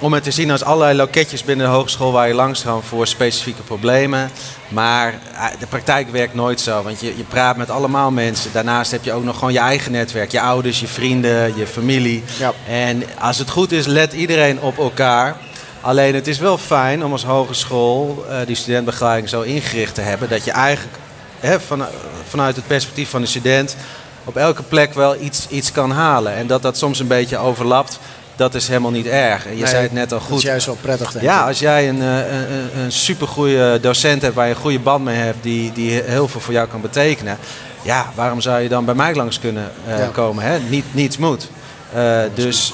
om 0.02 0.14
het 0.14 0.24
te 0.24 0.32
zien 0.32 0.52
als 0.52 0.64
allerlei 0.64 0.98
loketjes 0.98 1.44
binnen 1.44 1.66
de 1.66 1.72
hogeschool 1.72 2.12
waar 2.12 2.28
je 2.28 2.34
langs 2.34 2.64
kan 2.64 2.84
voor 2.84 3.08
specifieke 3.08 3.62
problemen. 3.62 4.32
Maar 4.68 5.14
eh, 5.34 5.46
de 5.60 5.68
praktijk 5.68 6.10
werkt 6.10 6.34
nooit 6.34 6.62
zo, 6.62 6.84
want 6.84 7.00
je, 7.00 7.18
je 7.18 7.24
praat 7.24 7.58
met 7.58 7.70
allemaal 7.70 8.12
mensen. 8.12 8.52
Daarnaast 8.54 8.92
heb 8.92 9.04
je 9.04 9.14
ook 9.14 9.24
nog 9.24 9.38
gewoon 9.38 9.54
je 9.54 9.60
eigen 9.60 9.92
netwerk. 9.92 10.32
Je 10.32 10.42
ouders, 10.42 10.80
je 10.80 10.88
vrienden, 10.88 11.58
je 11.58 11.68
familie. 11.68 12.24
Ja. 12.38 12.54
En 12.68 13.04
als 13.20 13.38
het 13.38 13.50
goed 13.50 13.72
is, 13.72 13.86
let 13.86 14.14
iedereen 14.14 14.62
op 14.62 14.78
elkaar. 14.78 15.36
Alleen 15.82 16.16
het 16.16 16.28
is 16.28 16.40
wel 16.40 16.58
fijn 16.58 17.06
om 17.06 17.12
als 17.12 17.24
hogeschool 17.24 18.26
eh, 18.30 18.38
die 18.46 18.56
studentbegeleiding 18.56 19.30
zo 19.30 19.42
ingericht 19.42 19.96
te 19.96 20.02
hebben... 20.02 20.30
dat 20.30 20.46
je 20.46 20.52
eigenlijk 20.52 20.98
hè, 21.40 21.60
van, 21.60 21.86
vanuit 22.28 22.56
het 22.56 22.68
perspectief 22.68 23.10
van 23.10 23.22
de 23.22 23.28
student 23.28 23.76
op 24.24 24.36
elke 24.36 24.64
plek 24.64 24.94
wel 24.94 25.22
iets, 25.22 25.48
iets 25.48 25.72
kan 25.72 25.92
halen. 25.92 26.34
En 26.34 26.48
dat 26.48 26.62
dat 26.62 26.78
soms 26.78 27.00
een 27.00 27.08
beetje 27.08 27.38
overlapt 27.38 28.00
dat 28.36 28.56
is 28.56 28.68
helemaal 28.68 28.92
niet 28.92 29.06
erg. 29.06 29.46
En 29.46 29.52
je 29.56 29.58
Nee, 29.62 29.68
zei 29.68 29.84
het 29.84 29.92
net 29.94 30.12
al 30.12 30.18
Dat 30.20 30.28
goed. 30.28 30.38
is 30.38 30.44
juist 30.44 30.66
wel 30.66 30.78
prettig, 30.82 31.12
denk 31.12 31.24
Ja, 31.26 31.42
ik. 31.42 31.48
als 31.48 31.60
jij 31.60 31.90
een, 31.90 32.02
eh, 32.02 32.18
een, 32.18 32.52
een, 32.52 32.80
een 32.84 32.92
supergoeie 32.92 33.80
docent 33.80 34.22
hebt 34.22 34.36
waar 34.36 34.48
je 34.48 34.54
een 34.54 34.60
goede 34.60 34.80
band 34.80 35.04
mee 35.04 35.16
hebt, 35.16 35.44
die, 35.44 35.72
die 35.72 36.02
heel 36.06 36.28
veel 36.28 36.42
voor 36.42 36.54
jou 36.54 36.68
kan 36.68 36.82
betekenen. 36.82 37.38
Ja, 37.82 38.06
waarom 38.16 38.42
zou 38.42 38.62
je 38.62 38.70
dan 38.70 38.86
bij 38.86 38.94
mij 38.96 39.16
langs 39.16 39.40
kunnen 39.40 39.72
eh, 39.88 39.98
Ja. 39.98 40.06
komen? 40.06 40.44
Hè? 40.44 40.60
Niet, 40.60 40.86
niets 40.92 41.18
moet. 41.18 41.50
Eh, 41.94 42.20
dus 42.34 42.74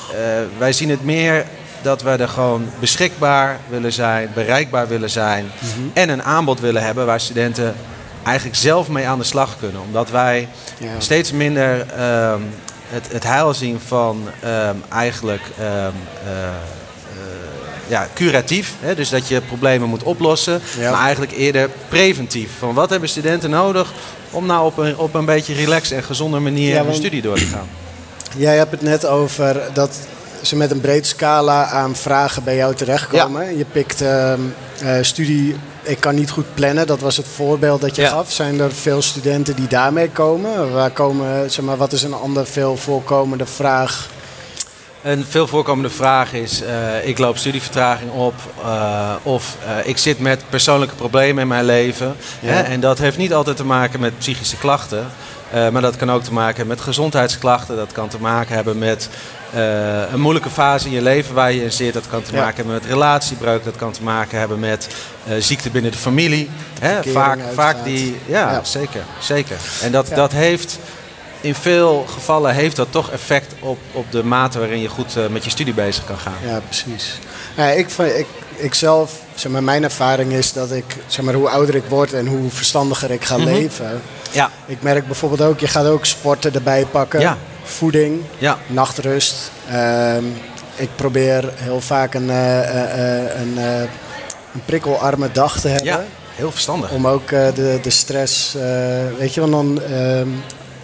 wij 0.58 0.74
zien 0.74 0.89
het 0.89 1.03
meer 1.03 1.46
dat 1.82 2.01
we 2.01 2.10
er 2.10 2.27
gewoon 2.27 2.65
beschikbaar 2.80 3.60
willen 3.70 3.91
zijn, 3.94 4.30
bereikbaar 4.34 4.88
willen 4.88 5.10
zijn 5.10 5.51
Mhm. 5.60 5.82
en 5.94 6.10
een 6.10 6.24
aanbod 6.24 6.60
willen 6.60 6.84
hebben 6.84 7.06
waar 7.06 7.20
studenten 7.20 7.75
eigenlijk 8.24 8.58
zelf 8.58 8.88
mee 8.89 9.08
aan 9.08 9.18
de 9.18 9.24
slag 9.25 9.56
kunnen. 9.60 9.82
Omdat 9.82 10.10
wij 10.10 10.48
Ja. 10.77 10.88
steeds 10.98 11.32
minder 11.32 11.86
ehm, 11.98 12.41
het, 12.92 13.12
het 13.12 13.24
heil 13.24 13.54
zien 13.54 13.80
van 13.88 14.28
ehm, 14.40 14.76
eigenlijk 14.90 15.42
ehm, 15.60 15.68
eh, 15.68 16.44
eh, 16.44 16.52
ja, 17.88 18.08
curatief. 18.14 18.74
Hè? 18.80 18.96
Dus 18.96 19.10
dat 19.10 19.28
je 19.28 19.42
problemen 19.42 19.90
moet 19.90 20.04
oplossen. 20.04 20.62
Ja. 20.78 20.92
Maar 20.92 21.02
eigenlijk 21.02 21.32
eerder 21.32 21.70
preventief. 21.90 22.52
Van 22.60 22.74
wat 22.74 22.90
hebben 22.90 23.10
studenten 23.10 23.50
nodig 23.50 23.94
om 24.32 24.46
nou 24.46 24.66
op 24.66 24.78
een, 24.78 24.98
op 24.98 25.14
een 25.14 25.26
beetje 25.26 25.54
relaxed 25.54 25.98
en 25.98 26.04
gezonde 26.04 26.40
manier 26.40 26.74
Ja, 26.74 26.84
hun 26.84 26.94
studie 26.94 27.22
door 27.22 27.38
te 27.38 27.46
gaan. 27.46 27.68
Jij 28.38 28.58
hebt 28.58 28.72
het 28.72 28.82
net 28.82 29.06
over 29.06 29.62
dat 29.74 30.00
ze 30.42 30.56
met 30.56 30.72
een 30.72 30.82
breed 30.82 31.08
scala 31.08 31.66
aan 31.66 31.96
vragen 31.96 32.44
bij 32.44 32.56
jou 32.56 32.76
terechtkomen. 32.76 33.58
Je 33.58 33.66
pikt 33.66 34.02
eh, 34.02 34.34
studie, 35.02 35.56
ik 35.82 36.00
kan 36.00 36.16
niet 36.16 36.30
goed 36.30 36.54
plannen, 36.54 36.88
dat 36.88 37.00
was 37.00 37.18
het 37.18 37.28
voorbeeld 37.36 37.82
dat 37.82 37.96
je 37.96 38.02
Ja. 38.02 38.10
gaf. 38.10 38.32
Zijn 38.32 38.60
er 38.60 38.72
veel 38.72 39.02
studenten 39.02 39.56
die 39.56 39.68
daarmee 39.68 40.10
komen? 40.10 40.74
Waar 40.74 40.92
komen 40.92 41.52
zeg 41.52 41.66
maar, 41.66 41.78
wat 41.78 41.92
is 41.92 42.04
een 42.04 42.14
ander 42.14 42.46
veel 42.46 42.78
voorkomende 42.78 43.46
vraag? 43.46 44.10
Een 45.04 45.26
veel 45.30 45.48
voorkomende 45.48 45.90
vraag 45.90 46.34
is: 46.34 46.62
eh, 46.62 47.08
ik 47.08 47.18
loop 47.18 47.38
studievertraging 47.38 48.12
op, 48.12 48.34
eh, 48.64 49.14
of 49.24 49.58
eh, 49.66 49.88
ik 49.88 49.98
zit 49.98 50.20
met 50.20 50.44
persoonlijke 50.50 50.96
problemen 50.96 51.42
in 51.42 51.48
mijn 51.48 51.66
leven. 51.66 52.16
Ja. 52.40 52.50
Hè? 52.50 52.62
En 52.62 52.80
dat 52.80 52.98
heeft 53.00 53.18
niet 53.18 53.34
altijd 53.34 53.58
te 53.58 53.66
maken 53.66 54.00
met 54.00 54.18
psychische 54.18 54.58
klachten, 54.58 55.06
maar 55.72 55.82
dat 55.82 55.96
kan 55.96 56.12
ook 56.12 56.24
te 56.24 56.34
maken 56.34 56.58
hebben 56.58 56.76
met 56.76 56.86
gezondheidsklachten. 56.86 57.76
Dat 57.76 57.92
kan 57.92 58.08
te 58.08 58.20
maken 58.20 58.56
hebben 58.56 58.78
met 58.78 59.10
eh, 59.53 60.12
een 60.12 60.20
moeilijke 60.20 60.50
fase 60.50 60.86
in 60.88 60.91
je 60.93 61.01
leven 61.01 61.36
waar 61.36 61.51
je 61.51 61.63
in 61.63 61.72
zit. 61.72 61.93
Dat 61.93 62.08
kan 62.10 62.22
te 62.22 62.34
maken 62.36 62.55
hebben 62.55 62.74
met 62.74 62.86
relatiebreuk. 62.86 63.63
Dat 63.63 63.75
kan 63.75 63.91
te 63.91 64.03
maken 64.03 64.39
hebben 64.39 64.60
met 64.60 64.88
eh, 65.27 65.34
ziekte 65.39 65.70
binnen 65.70 65.91
de 65.91 65.98
familie. 65.98 66.50
Hè? 66.79 67.03
Vaak, 67.12 67.39
vaak 67.53 67.84
die, 67.84 68.17
ja, 68.25 68.51
Ja. 68.51 68.63
zeker, 68.63 69.01
zeker. 69.20 69.58
En 69.81 69.91
dat, 69.91 70.08
Ja. 70.08 70.15
dat 70.15 70.31
heeft 70.31 70.79
in 71.41 71.55
veel 71.55 72.05
gevallen 72.13 72.53
heeft 72.53 72.75
dat 72.75 72.88
toch 72.91 73.12
effect 73.12 73.53
op, 73.60 73.77
op 73.91 74.12
de 74.12 74.24
mate 74.24 74.60
waarin 74.60 74.81
je 74.81 74.88
goed 74.88 75.15
eh, 75.17 75.27
met 75.27 75.43
je 75.43 75.50
studie 75.50 75.74
bezig 75.74 76.05
kan 76.05 76.17
gaan. 76.17 76.34
Ja, 76.46 76.60
precies. 76.65 77.20
Ja, 77.55 77.65
ik, 77.70 77.89
ik, 77.98 78.25
ik 78.55 78.74
zelf, 78.74 79.12
zeg 79.36 79.51
maar, 79.51 79.63
mijn 79.63 79.84
ervaring 79.84 80.31
is 80.31 80.53
dat 80.53 80.72
ik, 80.72 80.96
zeg 81.08 81.25
maar, 81.25 81.34
hoe 81.34 81.50
ouder 81.50 81.75
ik 81.75 81.84
word 81.89 82.13
en 82.13 82.27
hoe 82.27 82.50
verstandiger 82.50 83.12
ik 83.12 83.24
ga 83.25 83.38
Mhm. 83.38 83.46
leven. 83.46 84.01
Ja, 84.31 84.50
Ik 84.65 84.81
merk 84.81 85.05
bijvoorbeeld 85.05 85.41
ook, 85.50 85.60
je 85.60 85.67
gaat 85.67 85.86
ook 85.86 86.05
sporten 86.05 86.53
erbij 86.53 86.86
pakken. 86.91 87.20
Ja. 87.20 87.38
Voeding, 87.72 88.22
ja, 88.38 88.58
nachtrust. 88.68 89.51
Ehm, 89.70 90.24
ik 90.75 90.90
probeer 90.96 91.51
heel 91.56 91.82
vaak 91.82 92.13
een, 92.13 92.30
eh, 92.30 92.60
eh, 92.60 93.25
eh, 93.25 93.40
een, 93.42 93.58
een 94.54 94.66
prikkelarme 94.66 95.32
dag 95.32 95.60
te 95.60 95.68
hebben. 95.68 95.86
ja. 95.86 96.04
Heel 96.36 96.51
verstandig. 96.51 96.92
Om 96.92 97.08
ook 97.08 97.30
de, 97.30 97.80
de 97.82 97.90
stress, 97.90 98.54
weet 99.18 99.34
je, 99.34 99.40
want 99.40 99.51
dan 99.51 99.82
ehm, 99.82 100.28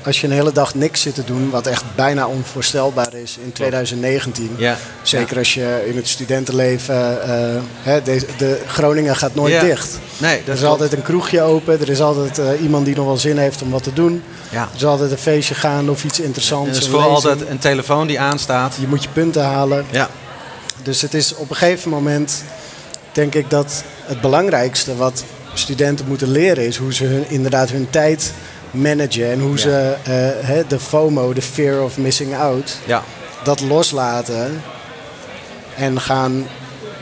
als 0.03 0.21
je 0.21 0.27
een 0.27 0.33
hele 0.33 0.51
dag 0.51 0.75
niks 0.75 1.01
zit 1.01 1.15
te 1.15 1.23
doen, 1.23 1.49
wat 1.49 1.67
echt 1.67 1.83
bijna 1.95 2.27
onvoorstelbaar 2.27 3.13
is 3.13 3.37
in 3.43 3.51
2019. 3.51 4.55
Ja. 4.57 4.77
Zeker 5.01 5.37
als 5.37 5.53
je 5.53 5.83
in 5.89 5.95
het 5.95 6.07
studentenleven, 6.07 7.21
eh, 7.23 7.61
hè, 7.81 8.01
deze, 8.01 8.25
de 8.37 8.61
Groningen 8.67 9.15
gaat 9.15 9.35
nooit 9.35 9.53
Ja. 9.53 9.59
dicht. 9.61 9.99
Nee, 10.17 10.41
Er 10.45 10.53
is 10.53 10.63
altijd 10.63 10.93
een 10.93 11.01
kroegje 11.01 11.41
open, 11.41 11.79
er 11.81 11.89
is 11.89 11.99
altijd 12.01 12.37
eh, 12.39 12.61
iemand 12.61 12.85
die 12.85 12.95
nog 12.95 13.05
wel 13.05 13.17
zin 13.17 13.37
heeft 13.37 13.61
om 13.61 13.69
wat 13.69 13.83
te 13.83 13.93
doen. 13.93 14.23
Ja. 14.49 14.61
Er 14.61 14.75
is 14.75 14.85
altijd 14.85 15.11
een 15.11 15.17
feestje 15.17 15.55
gaan 15.55 15.89
of 15.89 16.03
iets 16.03 16.19
interessants. 16.19 16.69
Er 16.77 16.83
is 16.83 16.89
lezing. 16.89 17.03
altijd 17.03 17.49
een 17.49 17.57
telefoon 17.59 18.07
die 18.07 18.19
aanstaat. 18.19 18.75
Je 18.79 18.87
moet 18.87 19.03
je 19.03 19.09
punten 19.13 19.43
halen. 19.43 19.85
Ja, 19.89 20.09
Dus 20.83 21.01
het 21.01 21.13
is 21.13 21.35
op 21.35 21.49
een 21.49 21.55
gegeven 21.55 21.89
moment, 21.89 22.43
denk 23.11 23.35
ik 23.35 23.49
dat 23.49 23.83
het 24.05 24.21
belangrijkste 24.21 24.95
wat 24.95 25.23
studenten 25.53 26.07
moeten 26.07 26.31
leren 26.31 26.65
is 26.65 26.77
hoe 26.77 26.93
ze 26.93 27.03
hun, 27.05 27.25
inderdaad 27.27 27.69
hun 27.69 27.87
tijd 27.89 28.31
managen. 28.77 29.31
En 29.31 29.39
hoe 29.39 29.59
ze 29.59 29.95
eh, 30.03 30.57
de 30.67 30.79
FOMO, 30.79 31.33
de 31.33 31.41
fear 31.41 31.83
of 31.83 31.97
missing 31.97 32.35
out, 32.35 32.77
ja, 32.85 33.03
dat 33.43 33.61
loslaten. 33.61 34.63
En 35.75 36.01
gaan 36.01 36.47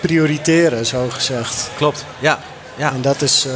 prioriteren, 0.02 0.86
zo 0.86 1.06
gezegd. 1.10 1.70
klopt. 1.78 2.06
Ja, 2.20 2.40
ja. 2.76 2.92
En 2.94 3.02
dat 3.02 3.22
is. 3.22 3.46
eh, 3.46 3.54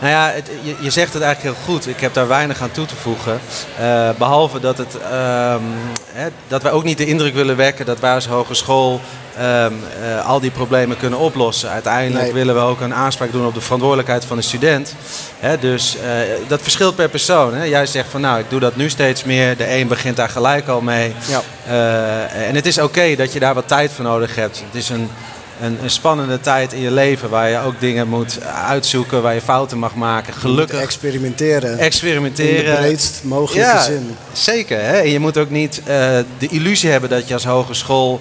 Nou 0.00 0.12
ja, 0.12 0.30
het- 0.34 0.50
je, 0.62 0.74
je 0.80 0.90
zegt 0.90 1.12
het 1.12 1.22
eigenlijk 1.22 1.56
heel 1.56 1.64
goed. 1.74 1.86
Ik 1.86 2.00
heb 2.00 2.14
daar 2.14 2.28
weinig 2.28 2.60
aan 2.62 2.70
toe 2.70 2.86
te 2.86 2.96
voegen. 2.96 3.40
Eh, 3.78 4.10
behalve 4.18 4.60
dat, 4.60 4.78
het, 4.78 4.98
ehm, 5.10 5.60
hè, 6.12 6.28
dat 6.48 6.62
wij 6.62 6.72
ook 6.72 6.84
niet 6.84 6.98
de 6.98 7.06
indruk 7.06 7.34
willen 7.34 7.56
wekken 7.56 7.86
dat 7.86 8.00
wij 8.00 8.14
als 8.14 8.26
hogeschool 8.26 9.00
ehm, 9.38 9.72
eh, 10.02 10.26
al 10.26 10.40
die 10.40 10.50
problemen 10.50 10.96
kunnen 10.96 11.18
oplossen. 11.18 11.70
Uiteindelijk 11.70 12.24
Nee. 12.24 12.32
willen 12.32 12.54
we 12.54 12.60
ook 12.60 12.80
een 12.80 12.94
aanspraak 12.94 13.32
doen 13.32 13.46
op 13.46 13.54
de 13.54 13.60
verantwoordelijkheid 13.60 14.24
van 14.24 14.36
de 14.36 14.42
student. 14.42 14.94
Dus 15.60 15.96
eh, 15.96 16.08
dat 16.48 16.62
verschilt 16.62 16.94
per 16.96 17.08
persoon. 17.08 17.54
Hè. 17.54 17.64
Jij 17.64 17.86
zegt 17.86 18.08
van 18.10 18.20
nou, 18.20 18.38
ik 18.40 18.50
doe 18.50 18.60
dat 18.60 18.76
nu 18.76 18.88
steeds 18.90 19.24
meer. 19.24 19.56
De 19.56 19.74
een 19.74 19.88
begint 19.88 20.16
daar 20.16 20.28
gelijk 20.28 20.68
al 20.68 20.80
mee. 20.80 21.12
ja. 21.28 21.42
Eh, 21.66 22.48
en 22.48 22.54
het 22.54 22.66
is 22.66 22.78
oké 22.78 23.14
dat 23.16 23.32
je 23.32 23.40
daar 23.40 23.54
wat 23.54 23.68
tijd 23.68 23.90
voor 23.92 24.04
nodig 24.04 24.34
hebt. 24.34 24.62
Het 24.66 24.74
is 24.82 24.88
een, 24.88 25.10
een, 25.62 25.78
een 25.82 25.90
spannende 25.90 26.40
tijd 26.40 26.72
in 26.72 26.80
je 26.80 26.90
leven 26.90 27.28
waar 27.30 27.48
je 27.48 27.58
ook 27.60 27.80
dingen 27.80 28.08
moet 28.08 28.38
uitzoeken, 28.66 29.22
waar 29.22 29.34
je 29.34 29.40
fouten 29.40 29.78
mag 29.78 29.94
maken. 29.94 30.34
Gelukkig 30.34 30.74
moet 30.74 30.84
experimenteren. 30.84 31.70
In 31.70 31.76
de 31.76 31.82
experimenteren. 31.82 32.76
breedst 32.76 33.20
mogelijke 33.22 33.68
Ja, 33.68 33.80
zin. 33.82 34.16
zeker. 34.32 34.80
Hè? 34.80 34.96
En 34.98 35.10
je 35.10 35.18
moet 35.18 35.38
ook 35.38 35.50
niet 35.50 35.82
de 36.38 36.48
illusie 36.48 36.90
hebben 36.90 37.10
dat 37.10 37.28
je 37.28 37.34
als 37.34 37.44
hogeschool 37.44 38.20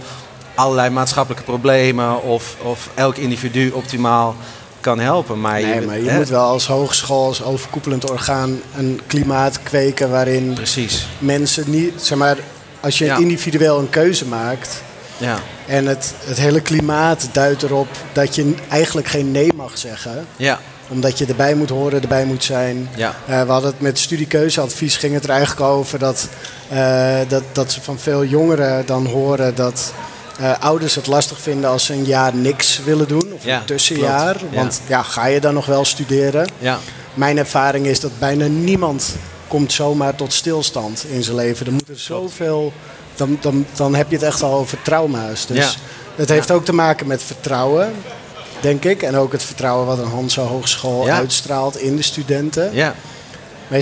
allerlei 0.56 0.90
maatschappelijke 0.90 1.44
problemen 1.46 2.24
of, 2.24 2.56
of 2.62 2.90
elk 2.94 3.16
individu 3.18 3.70
optimaal 3.70 4.36
kan 4.80 5.00
helpen. 5.00 5.42
Maar 5.42 5.62
Nee, 5.62 5.80
je, 5.80 5.82
maar 5.86 6.00
je 6.00 6.10
hè? 6.10 6.18
moet 6.18 6.30
wel 6.30 6.46
als 6.46 6.68
hogeschool, 6.68 7.26
als 7.28 7.44
overkoepelend 7.44 8.10
orgaan, 8.10 8.60
een 8.76 9.02
klimaat 9.08 9.64
kweken 9.64 10.10
waarin 10.10 10.54
Precies. 10.54 11.08
mensen 11.20 11.64
niet, 11.72 11.94
zeg 12.02 12.18
maar, 12.18 12.38
als 12.80 12.98
je 12.98 13.06
Ja. 13.06 13.18
individueel 13.18 13.80
een 13.80 13.90
keuze 13.90 14.26
maakt 14.26 14.82
Ja. 15.18 15.38
en 15.68 15.86
het, 15.86 16.14
het 16.24 16.38
hele 16.38 16.62
klimaat 16.62 17.28
duidt 17.32 17.64
erop 17.64 17.88
dat 18.14 18.36
je 18.36 18.54
eigenlijk 18.70 19.08
geen 19.08 19.32
nee 19.32 19.54
mag 19.56 19.78
zeggen, 19.78 20.26
Ja. 20.36 20.60
omdat 20.88 21.18
je 21.18 21.26
erbij 21.26 21.56
moet 21.56 21.70
horen, 21.70 22.02
erbij 22.02 22.26
moet 22.26 22.44
zijn. 22.44 22.90
Ja. 22.96 23.16
Eh, 23.26 23.42
we 23.42 23.52
hadden 23.52 23.72
het 23.72 23.82
met 23.82 24.00
studiekeuzeadvies, 24.00 24.98
ging 24.98 25.14
het 25.14 25.24
er 25.24 25.30
eigenlijk 25.30 25.62
over 25.62 26.00
dat, 26.00 26.28
eh, 26.70 27.16
dat, 27.28 27.44
dat 27.52 27.72
ze 27.72 27.82
van 27.82 28.00
veel 28.00 28.26
jongeren 28.26 28.86
dan 28.86 29.06
horen 29.06 29.56
dat 29.56 29.94
eh, 30.40 30.52
ouders 30.60 30.96
het 30.96 31.08
lastig 31.08 31.40
vinden 31.40 31.70
als 31.70 31.86
ze 31.86 31.94
een 31.94 32.06
jaar 32.06 32.36
niks 32.36 32.80
willen 32.84 33.08
doen, 33.08 33.34
of 33.34 33.44
Ja, 33.46 33.60
een 33.60 33.66
tussenjaar. 33.66 34.38
klopt. 34.38 34.56
Want 34.56 34.82
ja, 34.88 35.02
ga 35.04 35.26
je 35.26 35.40
dan 35.40 35.54
nog 35.54 35.66
wel 35.66 35.86
studeren? 35.86 36.48
Ja. 36.60 36.80
Mijn 37.14 37.38
ervaring 37.38 37.86
is 37.86 38.00
dat 38.00 38.20
bijna 38.20 38.48
niemand 38.48 39.16
komt 39.48 39.72
zomaar 39.74 40.16
tot 40.16 40.34
stilstand 40.34 41.06
in 41.10 41.24
zijn 41.24 41.36
leven. 41.36 41.66
Er 41.66 41.72
moet 41.72 41.90
er 41.90 42.00
zoveel... 42.00 42.74
Dan, 43.16 43.38
dan, 43.42 43.66
dan 43.76 43.96
heb 43.96 44.10
je 44.10 44.16
het 44.16 44.26
echt 44.26 44.42
al 44.44 44.54
over 44.54 44.82
trauma's. 44.82 45.46
Dus 45.46 45.78
het 46.16 46.30
heeft 46.30 46.52
ook 46.52 46.66
te 46.66 46.74
maken 46.74 47.08
met 47.08 47.24
vertrouwen, 47.24 47.94
denk 48.62 48.84
ik. 48.86 49.04
En 49.04 49.16
ook 49.18 49.32
het 49.32 49.44
vertrouwen 49.44 49.86
wat 49.88 49.98
een 49.98 50.10
Hansa 50.10 50.42
Hogeschool 50.42 51.08
uitstraalt 51.10 51.78
in 51.78 51.96
de 51.96 52.02
studenten. 52.02 52.74
Ja. 52.74 52.96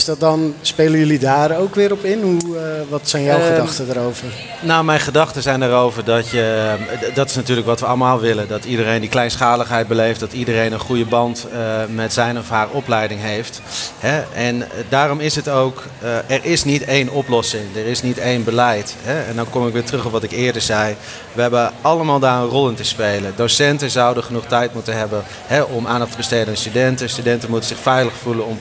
Dat 0.05 0.19
dan, 0.19 0.53
spelen 0.61 0.99
jullie 0.99 1.19
daar 1.19 1.57
ook 1.57 1.75
weer 1.75 1.91
op 1.91 2.03
in? 2.03 2.21
Hoe, 2.21 2.57
eh, 2.57 2.63
wat 2.89 3.09
zijn 3.09 3.23
jouw 3.23 3.39
Ehm, 3.39 3.47
gedachten 3.47 3.89
erover? 3.89 4.25
Nou, 4.61 4.83
mijn 4.83 4.99
gedachten 4.99 5.41
zijn 5.41 5.61
erover 5.63 6.03
dat 6.05 6.29
je. 6.29 6.73
d- 7.11 7.15
Dat 7.15 7.29
is 7.29 7.35
natuurlijk 7.35 7.67
wat 7.67 7.79
we 7.79 7.85
allemaal 7.85 8.19
willen. 8.19 8.47
Dat 8.47 8.65
iedereen 8.65 8.99
die 9.01 9.09
kleinschaligheid 9.09 9.87
beleeft. 9.87 10.19
Dat 10.19 10.33
iedereen 10.33 10.73
een 10.73 10.79
goede 10.79 11.05
band 11.05 11.45
eh, 11.53 11.59
met 11.93 12.13
zijn 12.13 12.37
of 12.37 12.49
haar 12.49 12.67
opleiding 12.69 13.21
heeft. 13.21 13.61
Hè? 13.99 14.21
En 14.33 14.61
eh, 14.61 14.67
daarom 14.89 15.19
is 15.19 15.35
het 15.35 15.49
ook. 15.49 15.83
eh, 16.01 16.09
er 16.35 16.45
is 16.45 16.63
niet 16.63 16.83
één 16.83 17.09
oplossing. 17.09 17.63
Er 17.75 17.85
is 17.85 18.01
niet 18.01 18.17
één 18.17 18.43
beleid. 18.43 18.95
Hè? 19.01 19.21
En 19.23 19.35
dan 19.35 19.49
kom 19.49 19.67
ik 19.67 19.73
weer 19.73 19.83
terug 19.83 20.05
op 20.05 20.11
wat 20.11 20.23
ik 20.23 20.31
eerder 20.31 20.61
zei. 20.61 20.95
We 21.33 21.41
hebben 21.41 21.71
allemaal 21.81 22.19
daar 22.19 22.41
een 22.41 22.47
rol 22.49 22.69
in 22.69 22.75
te 22.75 22.83
spelen. 22.83 23.33
Docenten 23.35 23.89
zouden 23.89 24.23
genoeg 24.23 24.45
tijd 24.45 24.73
moeten 24.73 24.97
hebben 24.97 25.23
hè, 25.45 25.61
om 25.61 25.87
aandacht 25.87 26.11
te 26.11 26.17
besteden 26.17 26.47
aan 26.47 26.55
studenten. 26.57 27.09
Studenten 27.09 27.49
moeten 27.49 27.69
zich 27.69 27.79
veilig 27.79 28.13
voelen 28.21 28.45
om 28.45 28.59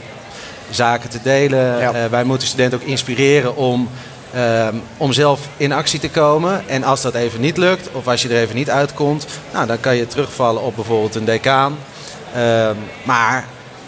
zaken 0.74 1.08
te 1.10 1.18
delen. 1.22 1.78
Ja. 1.78 1.92
Eh, 1.92 2.04
wij 2.10 2.24
moeten 2.24 2.48
studenten 2.48 2.80
ook 2.80 2.86
inspireren 2.86 3.56
om, 3.56 3.88
ehm, 4.34 4.74
om 4.96 5.12
zelf 5.12 5.40
in 5.56 5.72
actie 5.72 6.00
te 6.00 6.10
komen. 6.10 6.62
En 6.68 6.84
als 6.84 7.00
dat 7.02 7.14
even 7.14 7.40
niet 7.40 7.56
lukt, 7.56 7.88
of 7.92 8.08
als 8.08 8.22
je 8.22 8.28
er 8.28 8.36
even 8.40 8.54
niet 8.56 8.70
uitkomt, 8.70 9.26
nou, 9.52 9.66
dan 9.66 9.80
kan 9.80 9.96
je 9.96 10.06
terugvallen 10.06 10.62
op 10.62 10.74
bijvoorbeeld 10.74 11.14
een 11.14 11.24
decaan. 11.24 11.76
Ehm, 12.34 12.74
maar 13.04 13.44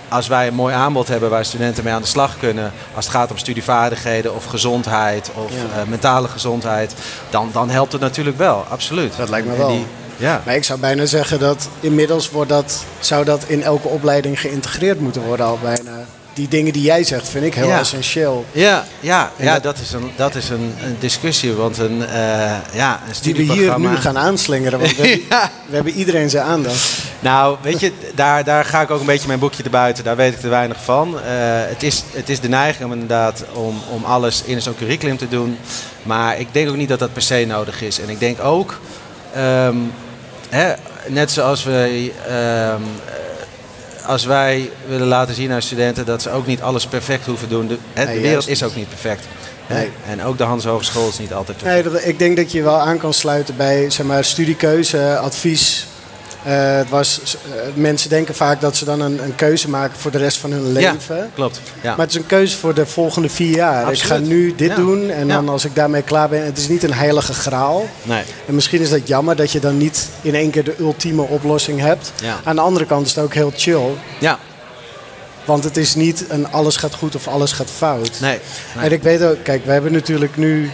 als 0.09 0.26
wij 0.29 0.47
een 0.47 0.55
mooi 0.55 0.75
aanbod 0.75 1.09
hebben 1.09 1.31
waar 1.31 1.45
studenten 1.45 1.85
mee 1.85 1.93
aan 1.93 2.03
de 2.03 2.09
slag 2.09 2.38
kunnen, 2.38 2.73
als 2.95 3.05
het 3.05 3.14
gaat 3.14 3.31
om 3.31 3.38
studievaardigheden 3.38 4.35
of 4.35 4.45
gezondheid 4.45 5.31
of 5.35 5.50
Ja. 5.50 5.81
eh, 5.81 5.87
mentale 5.88 6.29
gezondheid, 6.29 6.95
dan, 7.31 7.50
dan 7.53 7.71
helpt 7.71 7.93
het 7.93 8.00
natuurlijk 8.00 8.38
wel, 8.38 8.64
absoluut. 8.69 9.17
Dat 9.17 9.29
lijkt 9.29 9.47
me 9.47 9.57
wel. 9.57 9.69
die- 9.69 9.87
ja. 10.17 10.43
Maar 10.45 10.55
ik 10.55 10.64
zou 10.64 10.79
bijna 10.81 11.07
zeggen 11.07 11.38
dat 11.41 11.69
inmiddels 11.81 12.31
wordt 12.31 12.50
dat, 12.50 12.85
zou 13.00 13.25
dat 13.25 13.45
in 13.47 13.62
elke 13.62 13.88
opleiding 13.88 14.41
geïntegreerd 14.41 15.00
moeten 15.00 15.23
worden 15.23 15.47
al 15.47 15.59
bijna. 15.62 15.91
Die 16.35 16.49
dingen 16.49 16.73
die 16.73 16.83
jij 16.83 17.05
zegt 17.05 17.29
vind 17.29 17.45
ik 17.45 17.55
heel 17.55 17.67
Ja. 17.67 17.79
essentieel. 17.79 18.45
Ja, 18.53 18.85
ja, 19.00 19.31
En 19.37 19.45
ja 19.45 19.53
dat- 19.53 19.62
dat, 19.62 19.79
is, 19.79 19.93
een, 19.93 20.11
dat 20.17 20.35
is 20.35 20.49
een, 20.49 20.75
een 20.85 20.97
discussie, 20.99 21.53
want 21.53 21.79
een, 21.79 22.07
eh, 22.07 22.57
ja, 22.73 23.00
een 23.07 23.14
Die 23.23 23.35
we 23.35 23.43
hier 23.53 23.79
nu 23.81 23.97
gaan 23.97 24.19
aanslingeren, 24.19 24.79
want 24.79 24.97
we, 24.97 25.03
hebben, 25.29 25.50
we 25.69 25.75
hebben 25.75 25.93
iedereen 25.93 26.31
zijn 26.31 26.45
aandacht. 26.47 26.99
Nou, 27.21 27.57
weet 27.62 27.81
je, 27.81 27.93
daar, 28.14 28.45
daar 28.45 28.64
ga 28.64 28.81
ik 28.81 28.91
ook 28.91 29.00
een 29.00 29.07
beetje 29.07 29.26
mijn 29.26 29.38
boekje 29.38 29.62
te 29.62 29.71
buiten. 29.71 30.05
Daar 30.05 30.17
weet 30.17 30.33
ik 30.33 30.41
te 30.41 30.49
weinig 30.49 30.76
van. 30.85 31.14
Eh, 31.21 31.23
het, 31.69 31.83
is, 31.83 32.03
het 32.12 32.29
is 32.29 32.41
de 32.41 32.49
neiging 32.49 32.85
om 32.85 32.93
inderdaad 32.93 33.45
om, 33.53 33.81
om 33.91 34.05
alles 34.05 34.43
in 34.45 34.62
zo'n 34.62 34.76
curriculum 34.76 35.17
te 35.17 35.29
doen. 35.29 35.59
Maar 36.03 36.38
ik 36.38 36.49
denk 36.53 36.69
ook 36.69 36.76
niet 36.76 36.88
dat 36.88 36.99
dat 36.99 37.12
per 37.12 37.23
se 37.23 37.45
nodig 37.49 37.83
is. 37.83 38.00
En 38.00 38.09
ik 38.09 38.21
denk 38.21 38.41
ook, 38.45 38.81
ehm, 39.35 39.76
hè, 40.49 40.73
net 41.07 41.31
zoals 41.31 41.64
we, 41.64 42.12
ehm, 42.26 42.35
eh, 42.35 43.14
als 44.06 44.25
wij 44.25 44.70
willen 44.88 45.06
laten 45.06 45.34
zien 45.34 45.52
aan 45.52 45.62
studenten 45.62 46.06
dat 46.06 46.23
ze 46.23 46.30
ook 46.30 46.46
niet 46.46 46.62
alles 46.62 46.87
perfect 46.87 47.26
hoeven 47.26 47.49
doen. 47.49 47.66
De, 47.66 47.78
wereld 48.20 48.49
is 48.49 48.62
ook 48.62 48.75
niet 48.75 48.88
perfect. 48.88 49.25
Nee. 49.68 49.90
En 50.08 50.23
ook 50.23 50.38
de 50.38 50.44
Hans 50.44 50.64
Hogeschool 50.64 51.08
is 51.08 51.18
niet 51.18 51.32
altijd 51.32 51.58
perfect. 51.58 51.84
Nee, 51.84 51.92
dat, 51.92 52.04
ik 52.06 52.18
denk 52.18 52.37
dat 52.37 52.52
je 52.52 52.62
wel 52.62 52.78
aan 52.78 52.99
kan 52.99 53.14
sluiten 53.14 53.56
bij 53.56 53.90
zeg 53.90 54.06
maar, 54.06 54.25
studiekeuze, 54.25 55.18
advies. 55.18 55.87
Eh, 56.44 56.76
het 56.76 56.88
was, 56.88 57.20
eh, 57.24 57.60
mensen 57.74 58.10
denken 58.10 58.34
vaak 58.34 58.60
dat 58.60 58.76
ze 58.76 58.84
dan 58.84 59.00
een, 59.00 59.22
een 59.24 59.34
keuze 59.34 59.70
maken 59.70 59.98
voor 59.98 60.10
de 60.10 60.18
rest 60.18 60.36
van 60.38 60.52
hun 60.52 60.66
Ja. 60.66 60.92
leven. 60.92 61.30
Klopt. 61.34 61.60
Ja. 61.80 61.90
Maar 61.90 62.06
het 62.06 62.14
is 62.14 62.20
een 62.20 62.26
keuze 62.26 62.56
voor 62.56 62.74
de 62.74 62.86
volgende 62.86 63.28
vier 63.28 63.54
jaar. 63.56 63.92
Ik 63.92 64.02
ga 64.02 64.18
nu 64.18 64.54
dit 64.56 64.68
Ja. 64.68 64.74
doen 64.76 65.10
en 65.10 65.28
dan 65.28 65.44
Ja. 65.44 65.50
als 65.50 65.64
ik 65.64 65.74
daarmee 65.74 66.02
klaar 66.02 66.28
ben. 66.28 66.44
Het 66.44 66.58
is 66.58 66.68
niet 66.68 66.82
een 66.82 66.92
heilige 66.94 67.32
graal. 67.34 67.88
nee. 68.02 68.22
En 68.46 68.54
misschien 68.54 68.80
is 68.80 68.90
dat 68.90 69.08
jammer 69.08 69.36
dat 69.36 69.52
je 69.52 69.58
dan 69.60 69.76
niet 69.76 70.08
in 70.22 70.34
één 70.34 70.50
keer 70.50 70.64
de 70.64 70.74
ultieme 70.78 71.22
oplossing 71.22 71.80
hebt. 71.80 72.12
Ja. 72.22 72.40
Aan 72.44 72.54
de 72.56 72.62
andere 72.62 72.86
kant 72.86 73.06
is 73.06 73.14
het 73.14 73.24
ook 73.24 73.34
heel 73.34 73.52
chill. 73.56 73.86
Ja. 74.20 74.38
Want 75.44 75.64
het 75.64 75.76
is 75.76 75.94
niet 75.94 76.24
een 76.28 76.52
alles 76.52 76.76
gaat 76.76 76.94
goed 76.94 77.14
of 77.14 77.28
alles 77.28 77.52
gaat 77.52 77.70
fout. 77.76 78.10
Nee. 78.20 78.38
nee. 78.76 78.84
En 78.84 78.92
ik 78.92 79.02
weet 79.02 79.22
ook, 79.22 79.36
kijk, 79.42 79.64
we 79.64 79.72
hebben 79.72 79.92
natuurlijk 79.92 80.36
nu 80.36 80.70